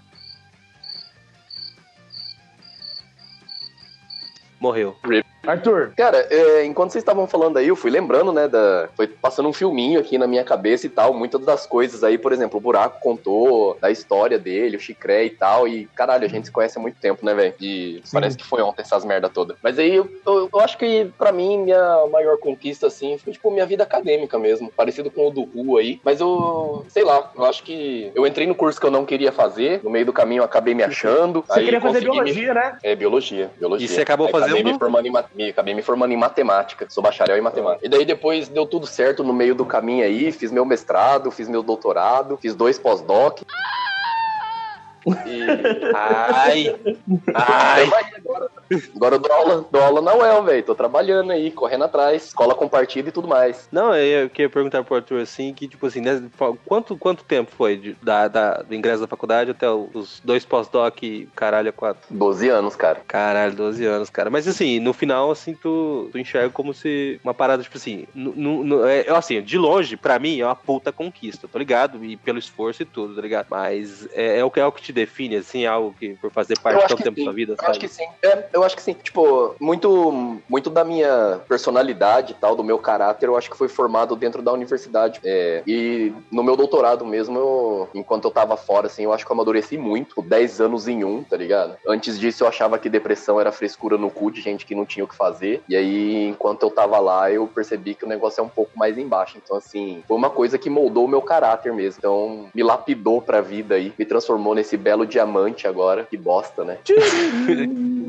[4.58, 4.96] Morreu.
[5.46, 8.88] Arthur, Cara, é, enquanto vocês estavam falando aí, eu fui lembrando, né, da...
[8.96, 12.32] Foi passando um filminho aqui na minha cabeça e tal, muitas das coisas aí, por
[12.32, 16.46] exemplo, o Buraco contou da história dele, o Chicré e tal, e caralho, a gente
[16.46, 17.54] se conhece há muito tempo, né, velho?
[17.60, 19.56] E parece que foi ontem essas merda toda.
[19.62, 23.50] Mas aí, eu, eu, eu acho que pra mim, minha maior conquista, assim, foi, tipo,
[23.50, 27.44] minha vida acadêmica mesmo, parecido com o do Ru aí, mas eu, sei lá, eu
[27.44, 30.40] acho que eu entrei no curso que eu não queria fazer, no meio do caminho
[30.40, 31.44] eu acabei me achando.
[31.46, 32.78] você aí queria fazer consegui me- biologia, né?
[32.82, 33.86] é, biologia, biologia.
[33.86, 34.72] E você acabou Aí Acabei fazendo?
[34.72, 36.86] me formando em, me- acabei me formando em matemática.
[36.88, 37.84] Sou bacharel em matemática.
[37.86, 40.30] E daí depois deu tudo certo no meio do caminho aí.
[40.32, 43.42] Fiz meu mestrado, fiz meu doutorado, fiz dois pós-doc.
[45.26, 45.42] E...
[45.94, 46.76] Ai.
[47.34, 47.90] Ai.
[48.16, 48.50] Agora,
[48.94, 50.62] agora eu dou aula, dou aula na UEL, velho.
[50.62, 52.24] Tô trabalhando aí, correndo atrás.
[52.26, 53.68] Escola compartida e tudo mais.
[53.70, 56.22] Não, eu queria perguntar pro Arthur assim, que tipo assim, né,
[56.66, 61.02] quanto, quanto tempo foi de- da, da- do ingresso da faculdade até os dois pós-doc
[61.02, 62.02] e caralho, a quatro?
[62.10, 63.02] 12 anos, cara.
[63.06, 64.30] Caralho, 12 anos, cara.
[64.30, 68.34] Mas assim, no final, assim, tu, tu enxerga como se uma parada, tipo assim, no,
[68.34, 72.04] no- no- é, eu, assim, de longe, pra mim, é uma puta conquista, tô ligado?
[72.04, 73.46] E pelo esforço e tudo, tá ligado?
[73.50, 76.58] Mas é, é o que é o que te define, assim, algo que por fazer
[76.58, 77.24] parte tanto tempo da sim.
[77.24, 77.70] sua vida, Eu sabe?
[77.70, 78.04] acho que sim.
[78.22, 78.94] É, eu acho que sim.
[78.94, 83.68] Tipo, muito, muito da minha personalidade e tal, do meu caráter, eu acho que foi
[83.68, 85.20] formado dentro da universidade.
[85.24, 89.30] É, e no meu doutorado mesmo, eu, enquanto eu tava fora, assim, eu acho que
[89.30, 90.22] eu amadureci muito.
[90.22, 91.76] 10 anos em um, tá ligado?
[91.86, 95.04] Antes disso, eu achava que depressão era frescura no cu de gente que não tinha
[95.04, 95.62] o que fazer.
[95.68, 98.96] E aí, enquanto eu tava lá, eu percebi que o negócio é um pouco mais
[98.96, 99.38] embaixo.
[99.42, 101.98] Então, assim, foi uma coisa que moldou o meu caráter mesmo.
[101.98, 106.04] Então, me lapidou pra vida aí, me transformou nesse belo diamante agora.
[106.04, 106.78] Que bosta, né?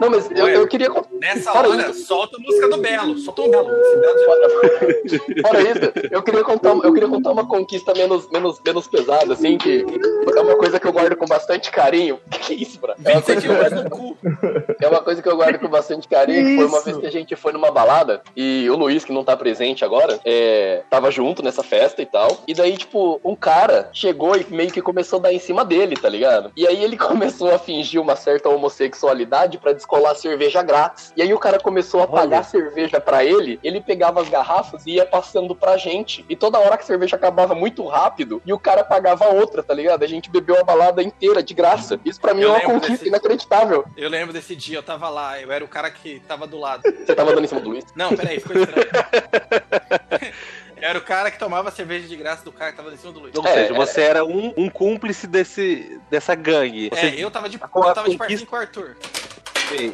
[0.00, 0.56] Não, mas eu, Ué.
[0.56, 0.88] eu queria.
[1.20, 2.06] Nessa Fora hora, isso.
[2.06, 3.18] solta a música do Belo.
[3.18, 3.68] Solta um Belo.
[3.68, 4.20] Belo
[5.42, 9.58] Fora isso, eu queria contar, eu queria contar uma conquista menos, menos, menos pesada, assim,
[9.58, 9.84] que
[10.34, 12.18] é uma coisa que eu guardo com bastante carinho.
[12.30, 12.94] Que que é isso, bro?
[13.04, 14.16] É uma, 20 coisa que eu, no cu.
[14.80, 17.10] é uma coisa que eu guardo com bastante carinho, que foi uma vez que a
[17.10, 21.42] gente foi numa balada e o Luiz, que não tá presente agora, é, tava junto
[21.42, 22.38] nessa festa e tal.
[22.48, 25.96] E daí, tipo, um cara chegou e meio que começou a dar em cima dele,
[25.96, 26.50] tá ligado?
[26.56, 31.12] E aí ele começou a fingir uma certa homossexualidade pra descolar cerveja grátis.
[31.16, 34.92] E aí o cara começou a pagar cerveja pra ele, ele pegava as garrafas e
[34.92, 36.24] ia passando pra gente.
[36.28, 39.74] E toda hora que a cerveja acabava muito rápido, e o cara pagava outra, tá
[39.74, 40.04] ligado?
[40.04, 41.98] A gente bebeu a balada inteira de graça.
[42.04, 43.84] Isso pra mim Eu é uma conquista desse- inacreditável.
[43.96, 46.82] Eu lembro desse dia, eu tava lá, eu era o cara que tava do lado.
[46.82, 47.84] Você tava dando em cima do Luiz?
[47.96, 48.88] Não, peraí, ficou estranho.
[50.82, 53.20] Era o cara que tomava cerveja de graça do cara que tava em cima do
[53.20, 53.34] Luiz.
[53.36, 53.76] Ou É, seja, é.
[53.76, 56.88] você era um, um cúmplice desse, dessa gangue.
[56.88, 58.96] Você- É, eu tava de, eu tava de conquista- parzinho com o Arthur.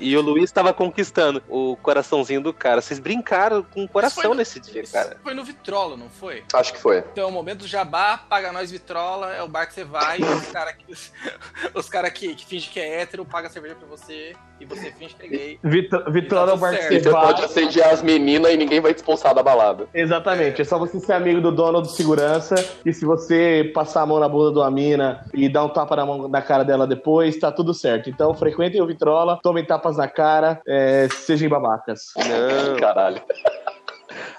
[0.01, 2.81] E o Luiz tava conquistando o coraçãozinho do cara.
[2.81, 5.17] Vocês brincaram com o coração no- nesse dia, cara.
[5.23, 6.43] Foi no Vitrola, não foi?
[6.53, 6.99] Acho que foi.
[7.13, 10.25] Então, o momento do jabá, paga nós Vitrola, é o bar que você vai, e
[10.25, 10.85] os caras que,
[11.75, 15.15] os cara que, que fingem que é hétero, paga cerveja pra você, e você finge
[15.15, 15.59] que é gay.
[15.63, 17.27] Vitor- Vitória é o bar que você E você vai.
[17.27, 19.87] pode assediar as meninas e ninguém vai te expulsar da balada.
[19.93, 24.07] Exatamente, é só você ser amigo do dono de segurança e se você passar a
[24.07, 26.87] mão na bunda de uma mina e dar um tapa na, mão, na cara dela
[26.87, 28.09] depois, tá tudo certo.
[28.09, 32.13] Então frequentem o Vitrola, tomem tapas na cara, é, sejam babacas.
[32.17, 33.21] Não, Caralho.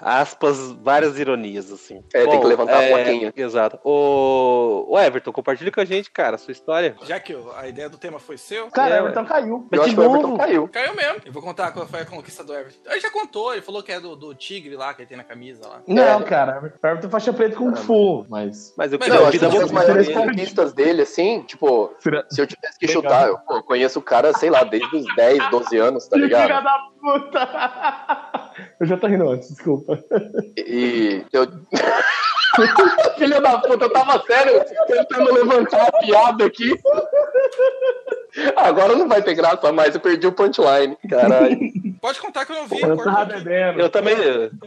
[0.00, 2.02] Aspas, várias ironias, assim.
[2.12, 3.32] É, tem que levantar a plaquinha.
[3.36, 3.78] Exato.
[3.84, 4.86] O...
[4.88, 6.96] o Everton, compartilha com a gente, cara, a sua história.
[7.02, 9.68] Já que o- a ideia do tema foi seu, Cara, É, Everton caiu.
[9.70, 10.68] Eu acho que o Everton caiu.
[10.68, 11.20] caiu mesmo.
[11.26, 12.78] Eu vou contar qual foi a conquista do Everton.
[12.90, 15.24] Ele já contou, ele falou que é do, do tigre lá, que ele tem na
[15.24, 15.82] camisa lá.
[15.86, 16.24] Não, É.
[16.24, 18.74] cara, Everton faixa preta com Fu, mas.
[18.76, 21.94] Mas eu Mas Não, acho que da uma das boca maiores conquistas dele, assim, tipo,
[21.98, 23.02] Será- se eu tivesse que Legal.
[23.02, 26.22] chutar, eu pô, conheço o cara, sei lá, desde os 10, 12 anos, tá Que
[26.24, 26.64] Filha ligado?
[26.64, 28.47] da puta!
[28.80, 30.02] Eu já tô rindo antes, desculpa.
[30.56, 31.46] E eu.
[33.18, 36.72] Filha da puta, eu tava sério tentando levantar a piada aqui.
[38.56, 40.96] Agora não vai ter graça mais, eu perdi o punchline.
[41.08, 41.56] Caralho.
[42.00, 42.80] Pode contar que eu não vi.
[42.80, 43.78] Eu.
[43.78, 44.16] Eu também.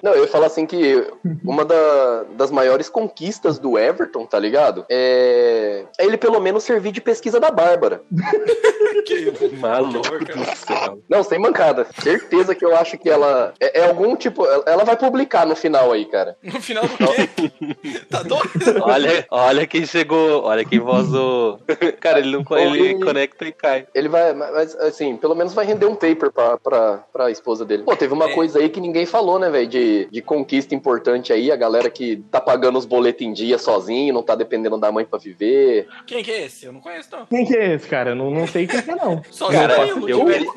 [0.01, 1.05] Não, eu ia falar assim que
[1.43, 4.85] uma da- das maiores conquistas do Everton, tá ligado?
[4.89, 5.85] É...
[5.97, 8.01] é ele pelo menos servir de pesquisa da Bárbara.
[9.05, 11.01] Que Maluco do céu.
[11.09, 11.87] Não, sem mancada.
[12.01, 13.53] Certeza que eu acho que ela.
[13.59, 14.45] É, é algum tipo.
[14.65, 16.37] Ela vai publicar no final aí, cara.
[16.43, 17.51] No final do quê?
[18.09, 18.49] tá doido?
[18.83, 21.59] Olha, olha quem chegou, olha quem vozou.
[21.99, 22.99] Cara, ele não ele Oi.
[22.99, 23.87] conecta e cai.
[23.95, 27.83] Ele vai, mas assim, pelo menos vai render um paper pra, pra, pra esposa dele.
[27.83, 28.33] Pô, teve uma É.
[28.33, 29.67] coisa aí que ninguém falou, né, velho?
[29.67, 34.13] De, de conquista importante aí, a galera que tá pagando os boletos em dia sozinho,
[34.13, 35.87] não tá dependendo da mãe pra viver.
[36.07, 36.65] Quem que é esse?
[36.65, 37.25] Eu não conheço, não.
[37.25, 38.11] Quem que é esse, cara?
[38.11, 39.21] Eu não, não sei quem que é, não.
[39.29, 40.47] Só Cara, eu, eu- dele.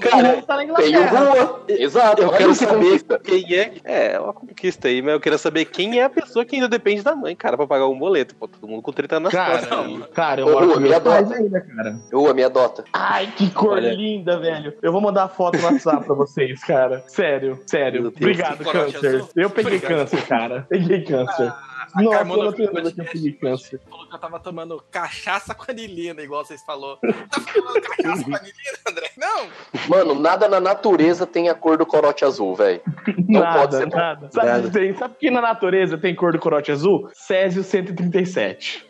[0.00, 1.02] Cara, tá Tem o.
[1.02, 1.64] Rua.
[1.68, 3.72] Exato, Eu quero que saber quem é.
[3.84, 6.68] É, é uma conquista aí, mas eu quero saber quem é a pessoa que ainda
[6.68, 8.34] depende da mãe, cara, pra pagar um boleto.
[8.34, 9.78] Pô, todo mundo com 30 nas Cara, costas.
[9.78, 9.98] aí.
[10.14, 11.34] cara, eu moro Rua, com me meus pais adota.
[11.42, 11.96] ainda, cara.
[12.10, 12.84] Eu, a minha dota.
[12.92, 13.92] Ai, que cor Olha.
[13.92, 14.74] linda, velho.
[14.82, 17.04] Eu vou mandar foto no WhatsApp pra vocês, cara.
[17.08, 18.08] Sério, sério.
[18.08, 19.24] Obrigado, câncer.
[19.36, 19.88] Eu peguei Obrigado.
[19.88, 20.66] câncer, cara.
[20.68, 21.52] Peguei câncer.
[21.94, 22.72] A Nossa, Carmona eu que eu
[23.04, 23.80] peguei câncer.
[23.90, 26.96] falou que eu tava tomando cachaça com anilina, igual vocês falou.
[26.96, 29.10] Tá tomando cachaça com anilina, André?
[29.18, 29.48] Não!
[29.88, 32.80] Mano, nada na natureza tem a cor do corote azul, velho.
[33.28, 33.96] Não pode Nada, ser bom.
[33.96, 34.30] nada.
[34.32, 34.70] Sabe, Nada.
[34.70, 37.10] Tem, sabe que na natureza tem cor do corote azul?
[37.12, 38.86] Césio 137.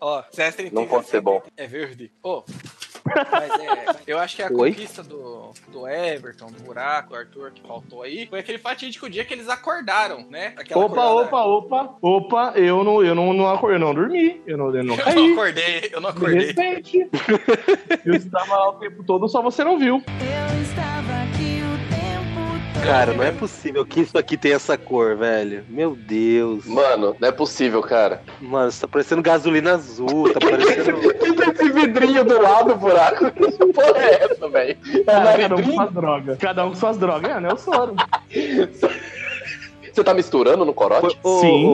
[0.00, 1.42] Ó, César tem Não pode ser bom.
[1.56, 2.12] É verde.
[2.22, 2.44] Ô.
[3.30, 4.70] Mas é, eu acho que a Oi?
[4.70, 9.24] conquista do, do Everton, do Buraco, do Arthur, que faltou aí, foi aquele fatídico dia
[9.24, 10.52] que eles acordaram, né?
[10.56, 14.40] Aquela Opa, acordada- opa, opa, opa, eu não, eu não, não, acor- eu não dormi,
[14.46, 15.32] eu não, eu não Eu não caí.
[15.32, 16.46] acordei, eu não acordei.
[16.46, 17.08] respeite.
[18.04, 20.02] Eu estava lá o tempo todo, só você não viu.
[20.06, 20.45] Eu
[22.86, 25.64] Cara, não é possível que isso aqui tenha essa cor, velho.
[25.68, 26.64] Meu Deus.
[26.66, 28.22] Mano, não é possível, cara.
[28.40, 31.12] Mano, isso tá parecendo gasolina azul, tá parecendo.
[31.14, 33.26] Tem esse vidrinho do lado, buraco.
[33.56, 34.76] Que porra é essa, velho?
[35.04, 36.38] Cara, cada um com suas drogas.
[36.38, 37.30] Cada um com suas drogas.
[37.30, 37.52] É, né?
[37.52, 37.94] O soro.
[39.96, 41.18] Você tá misturando no corote?
[41.22, 41.64] Ô, Sim.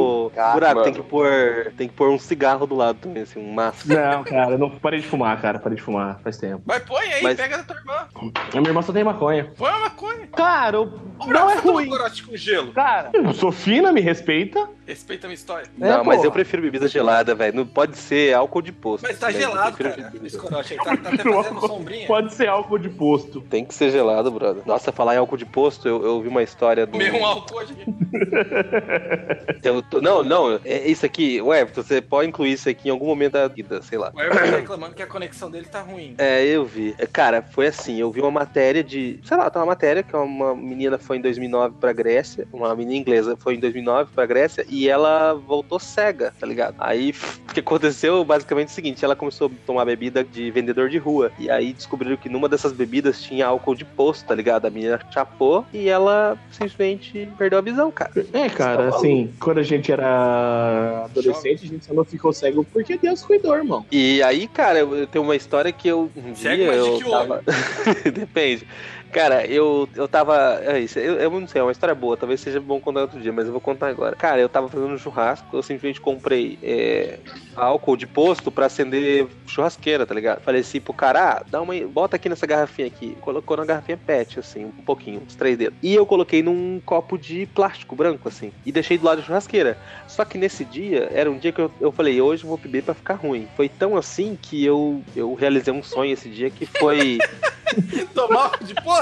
[0.54, 0.82] buraco, mano.
[0.84, 1.72] tem que pôr.
[1.76, 3.88] Tem que pôr um cigarro do lado também, assim, um maço.
[3.88, 5.58] Não, cara, não parei de fumar, cara.
[5.58, 6.62] Parei de fumar faz tempo.
[6.64, 8.06] Mas põe aí, Mas- pega da tua irmã.
[8.14, 9.50] A minha irmã só tem maconha.
[9.58, 10.28] Põe uma maconha.
[10.36, 11.88] Cara, eu- Ô, não é ruim.
[11.88, 12.72] corote com gelo.
[12.72, 14.68] Cara, eu sou fina, me respeita.
[14.86, 15.68] Respeita a minha história.
[15.78, 16.26] Não, É, mas porra.
[16.26, 17.54] eu prefiro bebida gelada, velho.
[17.56, 19.04] Não pode ser álcool de posto.
[19.04, 19.34] Mas tá né?
[19.40, 19.90] Gelado, cara.
[19.96, 20.48] bebida Esse gelada.
[20.50, 22.06] corote aí tá, tá até fazendo sombrinha.
[22.06, 23.40] Pode ser álcool de posto.
[23.42, 24.62] Tem que ser gelado, brother.
[24.66, 26.98] Nossa, falar em álcool de posto, eu, eu ouvi uma história do.
[26.98, 27.74] Um álcool hoje.
[29.62, 33.06] Eu tô- Não, não, é isso aqui, Everton, você pode incluir isso aqui em algum
[33.06, 34.12] momento da vida, sei lá.
[34.14, 36.14] O Everton tá reclamando que a conexão dele tá ruim.
[36.18, 36.94] É, eu vi.
[36.98, 40.14] É, Cara, foi assim, eu vi uma matéria de, sei lá, tá uma matéria que
[40.16, 44.64] uma menina foi em 2009 pra Grécia, uma menina inglesa foi em 2009 pra Grécia
[44.72, 46.76] e ela voltou cega, tá ligado?
[46.78, 47.10] Aí
[47.48, 50.98] o que aconteceu basicamente é o seguinte, ela começou a tomar bebida de vendedor de
[50.98, 54.66] rua e aí descobriram que numa dessas bebidas tinha álcool de posto, tá ligado?
[54.66, 58.12] A menina chapou e ela simplesmente perdeu a visão, cara.
[58.32, 62.96] É, cara, assim, quando a gente era adolescente, a gente só não ficou cego porque
[62.96, 63.84] Deus cuidou, irmão.
[63.92, 66.88] E aí, cara, eu, eu tenho uma história que eu um Cego, dia mas de
[66.88, 67.42] eu que tava...
[68.12, 68.66] Depende.
[69.12, 70.58] Cara, eu, eu tava.
[70.64, 72.16] É isso, eu, eu não sei, é uma história boa.
[72.16, 74.16] Talvez seja bom contar outro dia, mas eu vou contar agora.
[74.16, 77.18] Cara, eu tava fazendo um churrasco, eu simplesmente comprei é,
[77.54, 80.40] álcool de posto pra acender churrasqueira, tá ligado?
[80.40, 81.74] Falei assim pro cara, ah, dá uma.
[81.86, 83.14] Bota aqui nessa garrafinha aqui.
[83.20, 85.78] Colocou na garrafinha PET, assim, um pouquinho, uns três dedos.
[85.82, 88.50] E eu coloquei num copo de plástico branco, assim.
[88.64, 89.76] E deixei do lado da churrasqueira.
[90.08, 92.82] Só que nesse dia, era um dia que eu, eu falei, hoje eu vou beber
[92.82, 93.46] pra ficar ruim.
[93.56, 97.18] Foi tão assim que eu, eu realizei um sonho esse dia que foi.
[98.14, 99.01] Tomar de posto?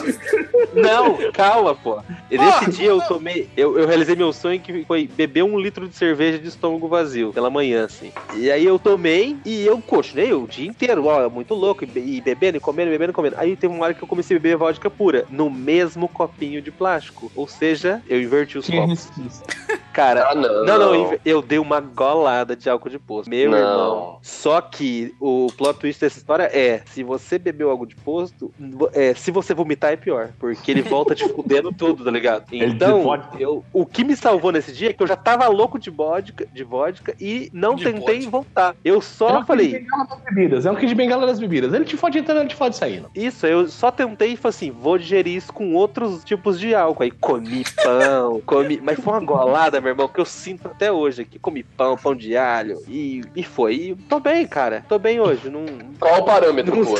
[0.74, 2.00] Não, calma, pô.
[2.30, 3.48] E Nesse dia eu tomei.
[3.56, 7.32] Eu, eu realizei meu sonho que foi beber um litro de cerveja de estômago vazio
[7.32, 8.12] pela manhã, assim.
[8.36, 12.00] E aí eu tomei e eu continuei o dia inteiro, ó, muito louco, e be-
[12.00, 13.36] e bebendo, e comendo, bebendo, e comendo.
[13.38, 16.70] Aí teve uma hora que eu comecei a beber vodka pura, no mesmo copinho de
[16.70, 17.30] plástico.
[17.34, 19.04] Ou seja, eu inverti os Tinha copos.
[19.06, 19.44] resquício.
[19.92, 20.64] Cara, Ah, não.
[20.64, 23.28] não, não, eu- dei uma golada de álcool de posto.
[23.28, 23.58] Meu Não.
[23.58, 24.18] irmão.
[24.22, 28.52] Só que o plot twist dessa história é: se você bebeu algo de posto,
[28.92, 30.30] é, se você vomitar é pior.
[30.38, 32.44] Porque ele volta te fudendo tudo, tá ligado?
[32.52, 33.04] Então,
[33.38, 36.46] eu, o que me salvou nesse dia é que eu já tava louco de vodka,
[36.52, 38.30] de vodka e não De tentei vodka.
[38.30, 38.76] voltar.
[38.84, 39.72] Eu É só um kit de falei.
[39.80, 40.66] bengala das bebidas.
[40.66, 41.72] É um kit de bengala das bebidas.
[41.72, 43.10] Ele te fode entrando, ele te fode saindo.
[43.14, 47.02] Isso, eu só tentei e falei assim, vou digerir isso com outros tipos de álcool.
[47.02, 48.80] Aí comi pão, comi.
[48.82, 51.38] Mas foi uma golada, meu irmão, que eu sinto até hoje aqui.
[51.38, 52.78] Comi pão, pão de alho.
[52.88, 53.74] E, e foi.
[53.74, 54.84] E tô bem, cara.
[54.88, 55.48] Tô bem hoje.
[55.50, 55.64] Não...
[55.98, 56.98] Qual o parâmetro, Não pô?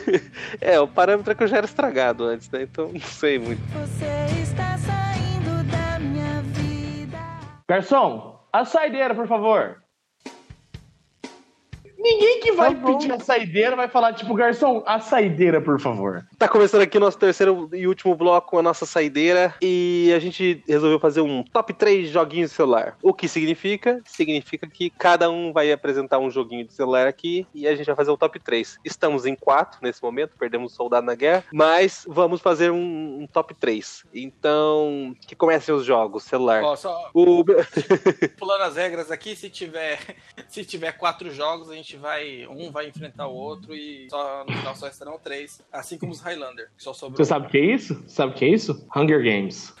[0.60, 2.62] é, o parâmetro é que eu já era estragado antes, né?
[2.62, 3.60] Então não sei muito.
[3.72, 7.18] Você está saindo da minha vida.
[7.68, 9.82] Garçom, a saideira, por favor.
[12.00, 16.24] Ninguém que vai Tá pedir a saideira vai falar, tipo, garçom, a saideira, por favor.
[16.38, 19.54] Tá começando aqui o nosso terceiro e último bloco, a nossa saideira.
[19.60, 22.96] E a gente resolveu fazer um top 3 joguinhos de celular.
[23.02, 24.00] O que significa?
[24.06, 27.96] Significa que cada um vai apresentar um joguinho de celular aqui e a gente vai
[27.96, 28.78] fazer o top 3.
[28.82, 33.26] Estamos em 4 nesse momento, perdemos o soldado na guerra, mas vamos fazer um, um
[33.26, 34.04] top 3.
[34.14, 36.62] Então, que comecem os jogos, celular.
[36.62, 37.44] Ó, só O...
[38.38, 39.98] pulando as regras aqui, se tiver,
[40.48, 42.46] se tiver quatro jogos, a gente vai.
[42.46, 45.60] Um vai enfrentar o outro e só, no final só restarão três.
[45.72, 47.16] Assim como os Highlander, que só sobrou.
[47.16, 48.02] Você sabe o que é isso?
[48.06, 48.86] Sabe o que é isso?
[48.94, 49.74] Hunger Games.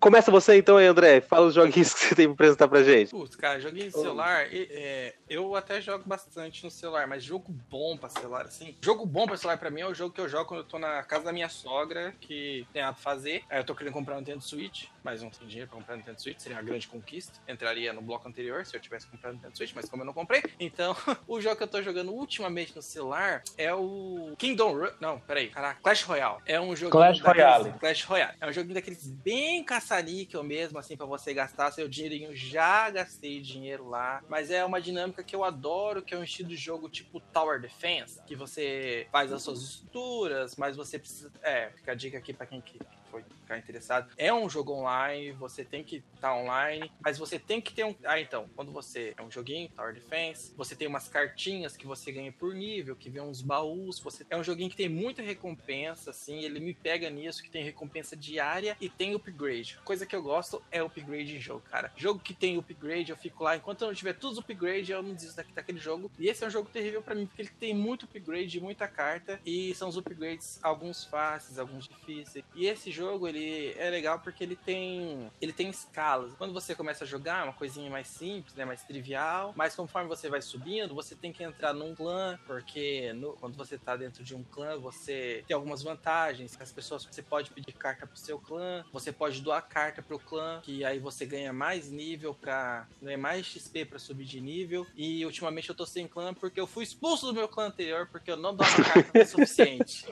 [0.00, 1.22] Começa você então aí, André.
[1.22, 3.10] Fala os joguinhos que você tem pra apresentar pra gente.
[3.10, 7.50] Putz, cara, joguinho de celular, e- é, eu até jogo bastante no celular, mas jogo
[7.70, 8.76] bom pra celular, assim.
[8.82, 10.78] Jogo bom pra celular pra mim é o jogo que eu jogo quando eu tô
[10.78, 13.44] na casa da minha sogra, que tem nada pra fazer.
[13.48, 16.20] Aí eu tô querendo comprar um Nintendo Switch, mas não tenho dinheiro pra comprar Nintendo
[16.20, 17.38] Switch, seria uma grande conquista.
[17.46, 20.42] Entraria no bloco anterior se eu tivesse comprado Nintendo Switch, mas como eu não comprei.
[20.58, 20.96] Então,
[21.28, 24.90] o jogo que eu tô jogando ultimamente no celular é o Kingdom Run.
[25.00, 26.42] Não, peraí, caraca, Clash Royale.
[26.46, 27.72] É um jogo Clash Royale.
[27.74, 28.36] Clash Royale.
[28.40, 32.34] É um joguinho daqueles bem caça-níquel mesmo, assim, pra você gastar seu dinheirinho.
[32.34, 34.22] Já gastei dinheiro lá.
[34.28, 37.60] Mas é uma dinâmica que eu adoro, que é um estilo de jogo tipo Tower
[37.60, 41.30] Defense, que você faz as suas estruturas, mas você precisa...
[41.42, 43.03] É, fica a dica aqui pra quem que foi
[43.44, 44.10] ficar interessado.
[44.16, 47.94] É um jogo online, você tem que estar online, mas você tem que ter um...
[48.04, 49.14] Ah, então, quando você...
[49.16, 53.08] É um joguinho, Tower Defense, você tem umas cartinhas que você ganha por nível, que
[53.08, 54.26] vem uns baús, você...
[54.28, 58.16] É um joguinho que tem muita recompensa, assim, ele me pega nisso, que tem recompensa
[58.16, 59.78] diária e tem upgrade.
[59.84, 61.92] Coisa que eu gosto é upgrade em jogo, cara.
[61.96, 65.12] Jogo que tem upgrade, eu fico lá, enquanto eu não tiver os upgrade, eu não
[65.12, 66.10] desisto daquele jogo.
[66.18, 69.40] E esse é um jogo terrível pra mim, porque ele tem muito upgrade, muita carta,
[69.44, 72.44] e são os upgrades, alguns fáceis, alguns difíceis.
[72.54, 76.32] E esse jogo, ele é legal porque ele tem ele tem escalas.
[76.36, 80.08] Quando você começa a jogar, é uma coisinha mais simples, né, mais trivial, mas conforme
[80.08, 84.22] você vai subindo, você tem que entrar num clã, porque no- quando você tá dentro
[84.24, 86.56] de um clã, você tem algumas vantagens.
[86.60, 90.60] As pessoas, você pode pedir carta pro seu clã, você pode doar carta pro clã,
[90.62, 94.86] que aí você ganha mais nível pra, ganha mais XP pra subir de nível.
[94.96, 98.30] E ultimamente eu tô sem clã porque eu fui expulso do meu clã anterior porque
[98.30, 100.06] eu não dava carta o suficiente.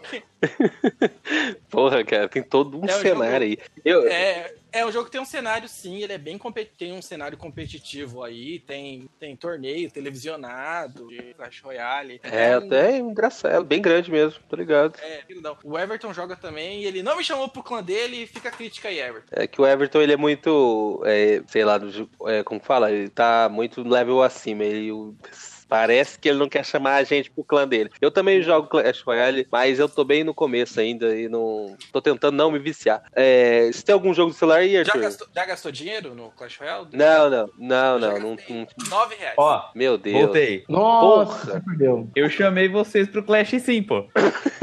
[1.70, 3.58] Porra, cara, tem todo um É cenário aí.
[3.84, 6.92] Eu, É, é um jogo que tem um cenário, sim, ele é bem competitivo, tem
[6.92, 12.20] um cenário competitivo aí, tem, tem torneio televisionado Clash Royale.
[12.22, 14.98] É, um- até engraçado, bem grande mesmo, tô ligado.
[15.02, 15.56] É, não.
[15.64, 18.52] O Everton joga também e ele não me chamou pro clã dele e fica a
[18.52, 19.28] crítica aí, Everton.
[19.32, 21.78] É que o Everton, ele é muito, é, sei lá,
[22.28, 25.14] é, como fala, ele tá muito level acima, ele o-
[25.72, 27.88] parece que ele não quer chamar a gente pro clã dele.
[27.98, 32.02] Eu também jogo Clash Royale, mas eu tô bem no começo ainda e não, tô
[32.02, 33.02] tentando não me viciar.
[33.16, 35.00] É, se tem algum jogo de celular aí, Já Arthur?
[35.00, 36.88] gastou, já gastou dinheiro no Clash Royale?
[36.92, 39.34] Não, não, não, Já não, não, não- 9 reais.
[39.38, 40.20] Ó, meu Deus.
[40.20, 40.64] voltei.
[40.68, 42.06] Nossa, perdeu.
[42.14, 44.04] Eu chamei vocês pro Clash sim, pô.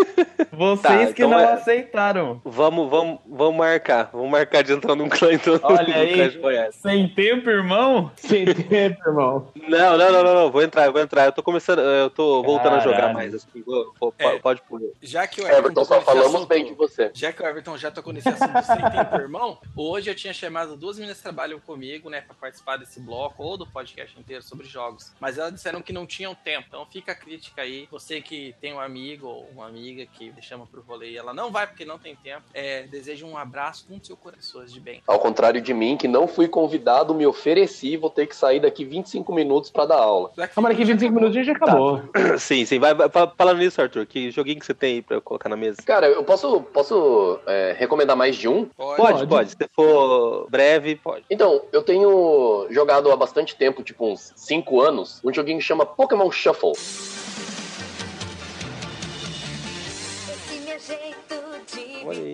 [0.51, 2.41] Vocês Tá, que então não é- aceitaram.
[2.43, 4.09] Vamos, vamos, vamos marcar.
[4.11, 6.13] Vamos marcar de entrar num clã então Olha no aí.
[6.13, 6.73] Clash Royale.
[6.73, 8.11] Sem tempo, irmão?
[8.17, 9.47] Sem tempo, irmão.
[9.67, 10.51] Não, não, não, não, não.
[10.51, 11.25] Vou entrar, vou entrar.
[11.25, 13.13] Eu tô começando, eu tô voltando a jogar Caralho.
[13.13, 13.33] mais.
[13.35, 14.39] Assim, vou- vou- É.
[14.39, 14.81] Pode pôr.
[15.01, 17.11] Já que o Everton, tocou só nesse falamos assunto- bem de você.
[17.13, 20.75] Já que o Everton já tocou nesse assunto sem tempo, irmão, hoje eu tinha chamado
[20.75, 24.67] duas meninas que trabalham comigo, né, pra participar desse bloco ou do podcast inteiro sobre
[24.67, 25.11] jogos.
[25.19, 26.65] Mas elas disseram que não tinham tempo.
[26.67, 27.87] Então fica a crítica aí.
[27.91, 31.51] Você que tem um amigo ou uma amiga que chama pro rolê e ela não
[31.51, 35.01] vai porque não tem tempo, é, desejo um abraço com seu coração de bem.
[35.07, 38.83] Ao contrário de mim, que não fui convidado, me ofereci, vou ter que sair daqui
[38.85, 40.31] 25 minutos pra dar aula.
[40.35, 42.01] Black Calma aqui, 25 minutos e já acabou.
[42.37, 42.79] Sim, sim.
[42.79, 45.49] Vai, vai, fa- falando nisso, Arthur, que joguinho que você tem aí pra eu colocar
[45.49, 45.77] na mesa?
[45.85, 48.65] Cara, eu posso, posso é, recomendar mais de um?
[48.77, 48.97] Pode.
[49.01, 49.49] Pode, pode.
[49.51, 51.25] Se for breve, pode.
[51.29, 55.85] Então, eu tenho jogado há bastante tempo, tipo uns 5 anos, um joguinho que chama
[55.85, 56.73] Pokémon Shuffle.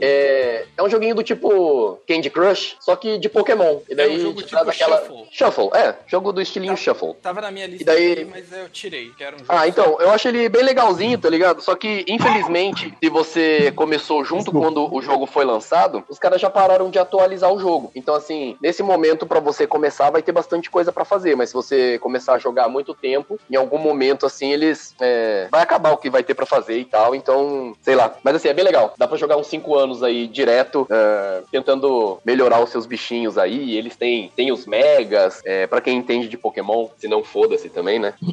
[0.01, 3.79] É, é um joguinho do tipo Candy Crush, só que de Pokémon.
[3.89, 4.97] E daí É um jogo tipo traz aquela...
[5.01, 5.25] Shuffle.
[5.31, 6.77] Shuffle, é, jogo do estilinho Tá.
[6.77, 7.13] Shuffle.
[7.21, 9.09] Tava na minha lista E daí- aqui, mas eu tirei.
[9.17, 11.61] Que era um jogo Ah, então, eu acho ele bem legalzinho, tá ligado?
[11.61, 16.49] Só que, infelizmente, se você começou junto quando o jogo foi lançado, os caras já
[16.49, 17.91] pararam de atualizar o jogo.
[17.95, 21.35] Então, assim, nesse momento, pra você começar, vai ter bastante coisa pra fazer.
[21.35, 24.93] Mas se você começar a jogar há muito tempo, em algum momento, assim, eles.
[24.99, 27.15] é, vai acabar o que vai ter pra fazer e tal.
[27.15, 28.15] Então, sei lá.
[28.23, 28.93] Mas, assim, é bem legal.
[28.97, 33.75] Dá pra jogar uns 5 anos aí direto, é, tentando melhorar os seus bichinhos aí.
[33.77, 37.97] Eles têm, têm os megas, é, pra quem entende de Pokémon, se não foda-se também,
[37.97, 38.13] né?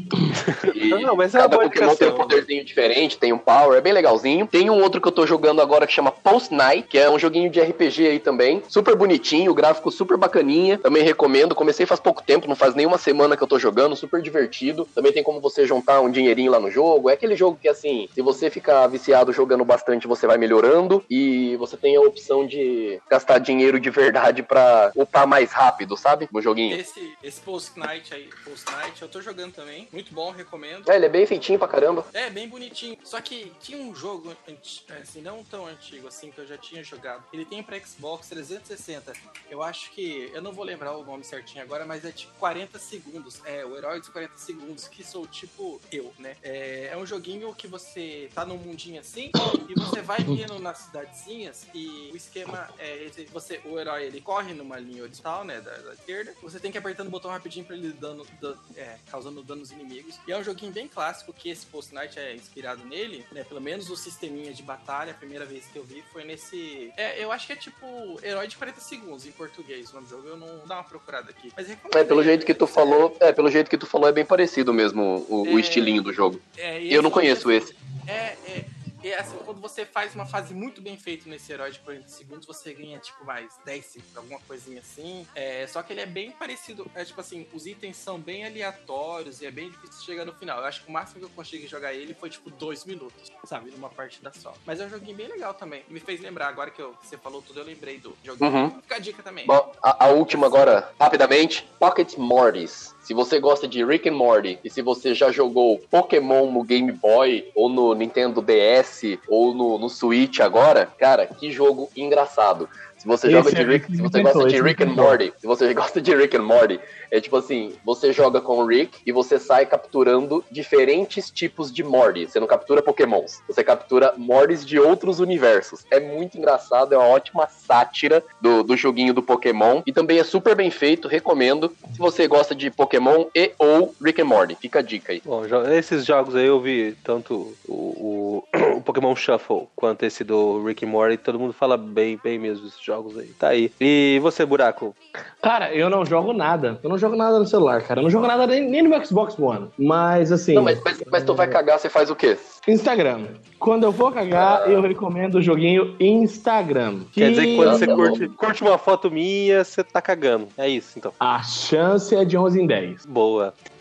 [0.75, 3.93] E Não, mas é cada Pokémon tem um poderzinho diferente, tem um power, é bem
[3.93, 4.47] legalzinho.
[4.47, 7.19] Tem um outro que eu tô jogando agora que chama Post Night, que é um
[7.19, 8.63] joguinho de RPG aí também.
[8.69, 10.79] Super bonitinho, gráfico super bacaninha.
[10.79, 11.55] Também recomendo.
[11.55, 14.89] Comecei faz pouco tempo, não faz nem uma semana que eu tô jogando, super divertido.
[14.95, 17.11] Também tem como você juntar um dinheirinho lá no jogo.
[17.11, 21.05] É aquele jogo que, assim, se você ficar viciado jogando bastante, você vai melhorando.
[21.09, 21.22] E
[21.59, 26.29] você tem a opção de gastar dinheiro de verdade pra upar mais rápido, sabe?
[26.33, 26.77] No joguinho.
[26.77, 29.89] Esse, esse Post Night aí, Post Night, eu tô jogando também.
[29.93, 30.91] Muito bom, recomendo.
[30.91, 32.05] É, ele é bem feitinho pra caramba.
[32.13, 32.97] É, bem bonitinho.
[33.05, 36.83] Só que tinha um jogo, anti- assim, não tão antigo assim, que eu já tinha
[36.83, 37.25] jogado.
[37.33, 39.13] Ele tem pra Xbox 360.
[39.51, 42.79] Eu acho que, eu não vou lembrar o nome certinho agora, mas é tipo 40
[42.79, 43.41] segundos.
[43.45, 46.37] É, o herói dos 40 segundos, que sou tipo eu, né?
[46.43, 49.31] É, é um joguinho que você tá num mundinho assim,
[49.69, 54.53] e você vai indo nas cidadezinhas, e o esquema é você, o herói, ele corre
[54.55, 57.65] numa linha horizontal, né, da, da esquerda, você tem que ir apertando o botão rapidinho
[57.65, 60.19] pra ele dando, dan- é, causando dano nos inimigos.
[60.27, 63.61] E é um joguinho bem clássico, que esse Post Night é inspirado nele, né, pelo
[63.61, 66.93] menos o sisteminha de batalha, a primeira vez que eu vi foi nesse...
[66.97, 70.11] É, eu acho que é tipo Herói de 40 Segundos, em português, o nome do
[70.11, 71.53] jogo, eu não dar uma procurada aqui.
[71.57, 74.13] Mas recomendo É, pelo jeito que tu falou, é, pelo jeito que tu falou, é
[74.13, 75.61] bem parecido mesmo o, o É.
[75.61, 76.41] estilinho do jogo.
[76.57, 77.75] É, Eu não conheço esse.
[78.07, 78.65] É, é.
[79.03, 82.47] E assim, quando você faz uma fase muito bem feita nesse herói de 40 segundos,
[82.47, 85.27] você ganha, tipo, mais 10 segundos, alguma coisinha assim.
[85.35, 86.89] É, só que ele é bem parecido.
[86.95, 90.59] É tipo assim, os itens são bem aleatórios e é bem difícil chegar no final.
[90.61, 93.73] Eu acho que o máximo que eu consegui jogar ele foi, tipo, dois minutos, sabe?
[93.73, 94.55] Numa partida só.
[94.65, 95.85] Mas é um joguinho bem legal também.
[95.89, 98.51] Me fez lembrar, agora que eu- você falou tudo, eu lembrei do joguinho.
[98.53, 98.71] Uhum.
[98.83, 99.47] Fica a dica também.
[99.47, 102.95] Bom, a, a última agora, rapidamente, Pocket Mortys.
[103.03, 106.93] Se você gosta de Rick and Morty e se você já jogou Pokémon no Game
[106.93, 112.69] Boy ou no Nintendo DS ou no, no Switch agora, cara, que jogo engraçado.
[113.03, 114.93] Se você Esse joga de é Rick, se você gosta de Rick and.
[114.93, 116.79] Morty, se você gosta de Rick and Morty,
[117.11, 121.83] é tipo assim, você joga com o Rick e você sai capturando diferentes tipos de
[121.83, 122.27] Morty.
[122.27, 125.85] Você não captura Pokémons, você captura Mortys de outros universos.
[125.91, 130.25] É muito engraçado, é uma ótima sátira do, do joguinho do Pokémon e também é
[130.25, 131.75] super bem feito, recomendo.
[131.93, 135.21] Se você gosta de Pokémon e ou Rick and Morty, fica a dica aí.
[135.25, 135.43] Bom,
[135.73, 138.45] esses jogos aí eu vi tanto o, o
[138.83, 141.17] Pokémon Shuffle quanto esse do Rick and Morty.
[141.17, 143.29] Todo mundo fala bem, bem mesmo desses jogos aí.
[143.29, 143.71] Tá aí.
[143.81, 144.95] E você, Buraco?
[145.41, 146.81] Cara, eu não jogo nada.
[146.83, 148.01] Eu não jogo nada no celular, cara.
[148.01, 149.69] Eu não jogo nada nem, nem no meu Xbox One.
[149.79, 150.55] Mas assim.
[150.55, 152.37] Não, mas, mas, mas tu vai cagar, você faz o quê?
[152.67, 153.27] Instagram.
[153.59, 157.01] Quando eu for cagar, eu recomendo o joguinho Instagram.
[157.13, 160.49] Quer dizer que quando você Tá curte, curte uma foto minha, você tá cagando.
[160.57, 161.13] É isso, então.
[161.21, 163.07] A chance é de 11 em 10.
[163.07, 163.53] Boa.
[163.53, 163.73] que.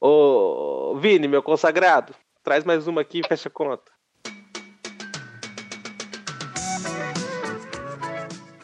[0.00, 3.98] Ô, Vini, meu consagrado, traz mais uma aqui e fecha a conta.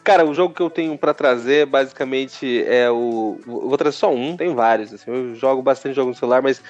[0.03, 3.39] Cara, o jogo que eu tenho pra trazer basicamente é o.
[3.43, 4.93] Vou trazer só um, tem vários.
[4.93, 6.61] Assim, eu jogo bastante jogo no celular, mas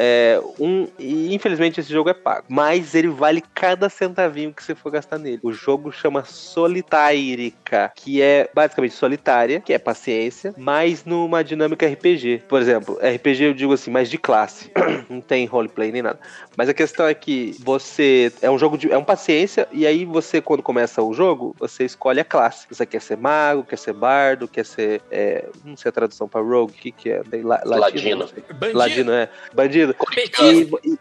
[0.00, 4.72] É, um, e infelizmente esse jogo é pago, mas ele vale cada centavinho que você
[4.72, 5.40] for gastar nele.
[5.42, 12.44] O jogo chama Solitárica, que é basicamente solitária, que é paciência, mas numa dinâmica RPG.
[12.48, 14.70] Por exemplo, RPG eu digo assim, mais de classe.
[15.10, 16.20] Não tem roleplay nem nada.
[16.56, 20.04] Mas a questão é que você é um jogo de é um paciência e aí
[20.04, 22.66] você quando começa o jogo você escolhe a classe.
[22.68, 26.40] Você quer ser mago, quer ser bardo, quer ser é, não sei a tradução para
[26.40, 27.22] rogue, o que que é?
[27.64, 28.28] Ladino.
[28.28, 28.78] Bandido.
[28.78, 29.87] Ladino é bandido.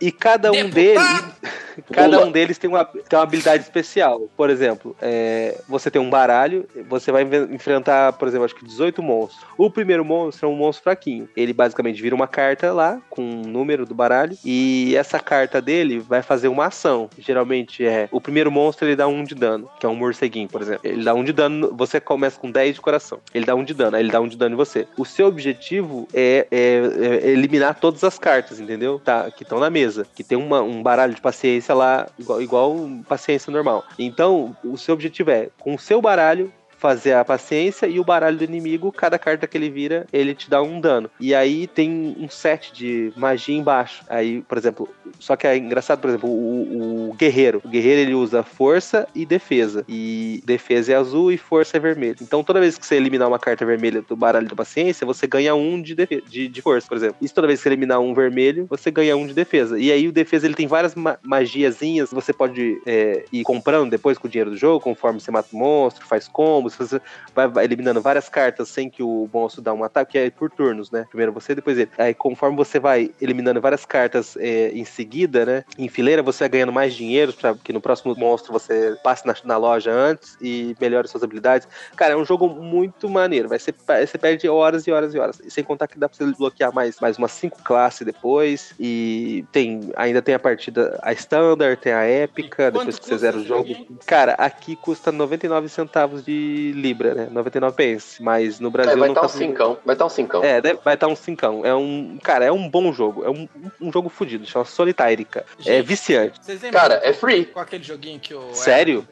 [0.02, 1.04] E, e- cada um deles,
[1.92, 4.30] cada um deles tem uma, tem uma habilidade especial.
[4.36, 9.02] Por exemplo, é, você tem um baralho, você vai enfrentar, por exemplo, acho que 18
[9.04, 9.46] monstros.
[9.58, 11.28] O primeiro monstro é um monstro fraquinho.
[11.36, 16.00] Ele basicamente vira uma carta lá com um número do baralho e essa carta dele
[16.00, 17.10] vai fazer uma ação.
[17.18, 20.62] Geralmente é o primeiro monstro ele dá um de dano, que é um morceguinho, por
[20.62, 20.82] exemplo.
[20.84, 23.20] Ele dá um de dano, você começa com 10 de coração.
[23.34, 24.88] Ele dá um de dano, aí ele dá um de dano em você.
[24.98, 26.82] O seu objetivo é, é-
[27.24, 28.77] é eliminar todas as cartas, entendeu?
[29.04, 30.06] Tá, que estão na mesa.
[30.16, 32.76] Que tem uma- um baralho de paciência lá, igual, igual
[33.08, 33.84] paciência normal.
[33.98, 38.38] Então, o seu objetivo é, com o seu baralho, fazer a paciência e o baralho
[38.38, 41.10] do inimigo, cada carta que ele vira, ele te dá um dano.
[41.20, 44.04] E aí tem um set de magia embaixo.
[44.10, 47.62] Aí, por exemplo, só que é engraçado, por exemplo, o, o guerreiro.
[47.64, 49.84] O guerreiro ele usa força e defesa.
[49.88, 52.18] E defesa é azul e força é vermelho.
[52.22, 55.56] Então toda vez que você eliminar uma carta vermelha do baralho da paciência, você ganha
[55.56, 57.18] um de, de, de força, por exemplo.
[57.22, 59.80] Isso toda vez que você eliminar um vermelho, você ganha um de defesa.
[59.80, 63.90] E aí o defesa ele tem várias ma magiazinhas que você pode é, ir comprando
[63.90, 66.28] depois com o dinheiro do jogo, conforme você mata o monstro, faz
[66.76, 67.02] você
[67.34, 70.50] vai, vai eliminando várias cartas sem que o monstro dá um ataque, que é por
[70.50, 71.06] turnos, né?
[71.10, 71.90] Primeiro você, depois ele.
[71.98, 75.64] Aí conforme você vai eliminando várias cartas é, em seguida, né?
[75.78, 79.36] Em fileira, você vai ganhando mais dinheiro para que no próximo monstro você passe na,
[79.44, 81.68] na loja antes e melhore suas habilidades.
[81.96, 83.50] Cara, é um jogo muito maneiro.
[83.50, 85.40] Vai ser, você perde horas e horas e horas.
[85.44, 88.74] E sem contar que dá pra você desbloquear mais, mais umas cinco classes depois.
[88.80, 93.38] E tem ainda tem a partida, a standard, tem a épica, depois que você zera
[93.38, 93.74] o jogo.
[94.06, 97.28] Cara, aqui custa 99 centavos de libra, né?
[97.32, 98.22] 99 pence.
[98.22, 99.78] Mas no Brasil É, vai não estar tá um cincão.
[99.86, 100.44] Vai estar um cincão.
[100.44, 101.66] é, deve- vai estar um cincão.
[101.66, 102.18] É um.
[102.24, 103.24] Cara, é um bom jogo.
[103.26, 103.48] É um,
[103.82, 104.46] um jogo fodido.
[104.46, 105.46] Chama Solitárica.
[105.66, 106.40] É viciante.
[106.72, 107.46] Cara, é free.
[107.46, 109.08] com aquele joguinho que o Sério?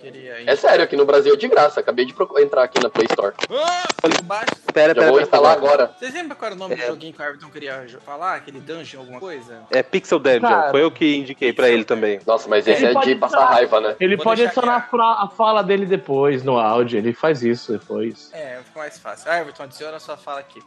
[0.46, 1.80] É sério, aqui no Brasil é de graça.
[1.80, 3.34] Acabei de entrar aqui na Play Store.
[3.52, 3.84] Ah,
[4.24, 4.46] baixo.
[4.74, 5.68] Pera, Já pera, vou pera, instalar pera.
[5.68, 5.92] agora.
[5.98, 6.78] Vocês lembram qual era o nome É.
[6.78, 8.36] do joguinho que o Everton queria falar?
[8.36, 9.60] Aquele dungeon, alguma coisa?
[9.72, 10.42] É Pixel Dungeon.
[10.42, 10.72] Cara.
[10.72, 12.20] Foi eu que indiquei pra ele também.
[12.26, 13.96] Nossa, mas esse Ele é de passar raiva, né?
[14.00, 16.98] Ele Vou pode adicionar a fala dele depois no áudio.
[16.98, 18.30] Ele faz isso depois.
[18.34, 19.32] É, fica mais fácil.
[19.32, 20.62] Ah, Everton, adiciona a sua fala aqui.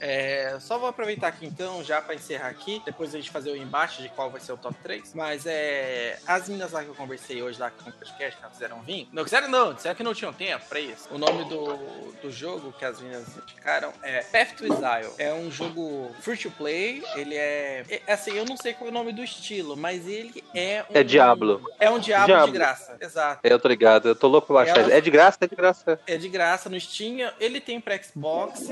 [0.00, 3.56] É, só vou aproveitar aqui então, já pra encerrar aqui, depois a gente fazer o
[3.56, 5.14] embate de qual vai ser o top 3.
[5.14, 6.18] Mas é.
[6.26, 9.08] As meninas lá que eu conversei hoje lá com o podcast, que elas quiseram vir.
[9.12, 11.08] Não quiseram, não, disseram que não tinham tempo pra isso.
[11.10, 11.76] O nome do,
[12.22, 15.12] do jogo que as meninas indicaram é Path to Exile.
[15.18, 17.02] É um jogo free to play.
[17.16, 17.84] Ele é.
[18.06, 20.96] é, Assim, eu não sei qual é o nome do estilo, mas ele é um.
[20.96, 21.62] É Diablo.
[21.78, 22.46] É um Diablo, Diablo.
[22.52, 22.96] de graça.
[23.00, 23.40] Exato.
[23.42, 24.08] É, eu tô ligado.
[24.08, 24.78] Eu tô louco pra baixar.
[24.78, 25.38] Elas- É de graça?
[25.40, 26.00] É de graça.
[26.06, 27.30] É de graça no Steam.
[27.40, 28.66] Ele tem pra Xbox,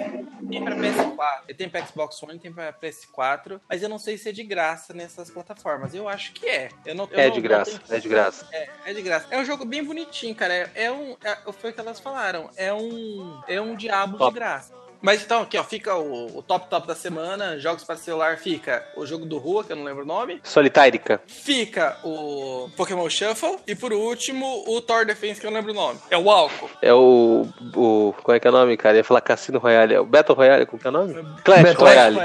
[0.48, 1.21] tem pra PS4.
[1.48, 3.60] Ele tem pra Xbox One, tem pra PS4.
[3.68, 5.94] Mas eu não sei se é de graça nessas plataformas.
[5.94, 6.68] Eu acho que é.
[6.84, 7.70] Eu não, eu É não- de não graça.
[7.78, 8.48] tenho- É de graça.
[8.52, 9.26] É, é de graça.
[9.30, 10.52] É um jogo bem bonitinho, cara.
[10.54, 11.16] É, é um.
[11.22, 12.50] é- foi o que elas falaram.
[12.56, 13.42] É um.
[13.48, 14.32] É um diabo Top.
[14.32, 14.81] de graça.
[15.02, 17.58] Mas então, aqui, ó, fica o, o top top da semana.
[17.58, 20.40] Jogos para celular fica o jogo do Rua, que eu não lembro o nome.
[20.44, 21.20] Solitárica.
[21.26, 23.58] Fica o Pokémon Shuffle.
[23.66, 25.98] E por último, o Thor Defense, que eu não lembro o nome.
[26.10, 26.70] É o Alco.
[26.80, 27.46] É o.
[27.74, 28.94] o qual é que é o nome, cara?
[28.94, 29.94] Eu ia falar Cassino Royale.
[29.94, 30.66] É o Battle Royale?
[30.66, 31.14] Qual que é o nome?
[31.44, 32.16] Clash Battle Royale.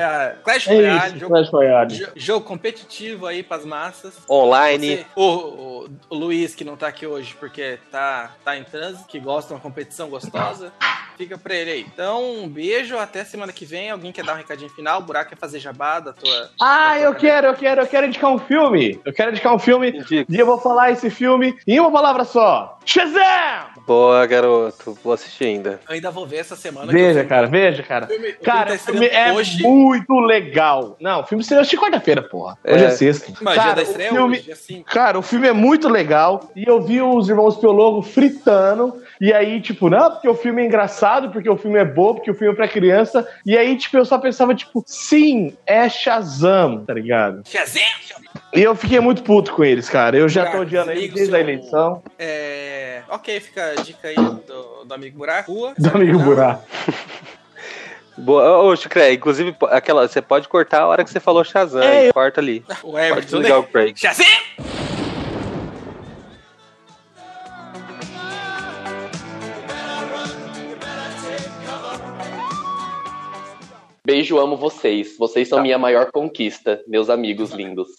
[0.44, 1.96] Clash É Royale, isso, jogo, Clash Royale.
[1.96, 4.14] jo- jogo competitivo aí pras massas.
[4.30, 4.98] Online.
[4.98, 9.08] Você- o, o- o Luiz, que não tá aqui hoje porque tá, tá em trânsito,
[9.08, 10.72] que gosta de uma competição gostosa,
[11.18, 11.82] fica pra ele aí.
[11.82, 12.67] Então, um beijo,
[13.00, 13.90] até semana que vem.
[13.90, 15.00] Alguém quer dar um recadinho final?
[15.00, 16.50] O buraco quer fazer jabá da tua.
[16.60, 17.20] Ah, da tua eu caneta?
[17.20, 19.00] quero, eu quero, eu quero indicar um filme.
[19.06, 20.26] Eu quero indicar um filme Indica.
[20.30, 22.77] e eu vou falar esse filme em uma palavra só.
[22.88, 23.68] Shazam!
[23.86, 24.98] Boa, garoto.
[25.04, 25.80] Vou assistir ainda.
[25.88, 26.90] Eu ainda vou ver essa semana.
[26.92, 28.06] Veja, filme- cara, veja, cara.
[28.06, 29.64] o filme- o filme Cara, tá o filme estreando é hoje.
[29.64, 30.96] muito legal.
[31.00, 32.58] Não, o filme estreou de quarta-feira, porra.
[32.66, 32.92] Hoje é, É.
[32.92, 33.34] sexta.
[33.42, 34.90] Mas dia cara, da o estreia filme, hoje, dia 5.
[34.90, 36.50] Cara, o filme é muito legal.
[36.56, 39.02] E eu vi os irmãos Piologo fritando.
[39.20, 42.32] E aí, tipo, não, porque o filme é engraçado, porque o filme é bom, porque
[42.32, 43.28] o filme é pra criança.
[43.46, 47.42] E aí, tipo, eu só pensava, tipo, sim, é Shazam, tá ligado?
[47.46, 47.82] Shazam!
[48.54, 50.16] E eu fiquei muito puto com eles, cara.
[50.16, 52.02] Eu já tô Buraco, odiando eles desde a eleição.
[52.18, 52.77] É,
[53.10, 55.52] ok, fica a dica aí do, do amigo Buraco.
[55.52, 56.64] Rua, Do amigo Buraco.
[58.18, 58.64] Boa.
[58.64, 61.84] Ô, Chucré, inclusive, aquela, você pode cortar a hora que você falou Shazam.
[61.84, 62.64] É, eu- Corta ali.
[62.84, 63.58] O Pode Everton, desligar né?
[63.58, 63.96] o Craig.
[63.96, 64.26] Shazam!
[74.06, 75.18] Beijo, amo vocês.
[75.18, 77.88] Vocês são minha maior conquista, meus amigos lindos.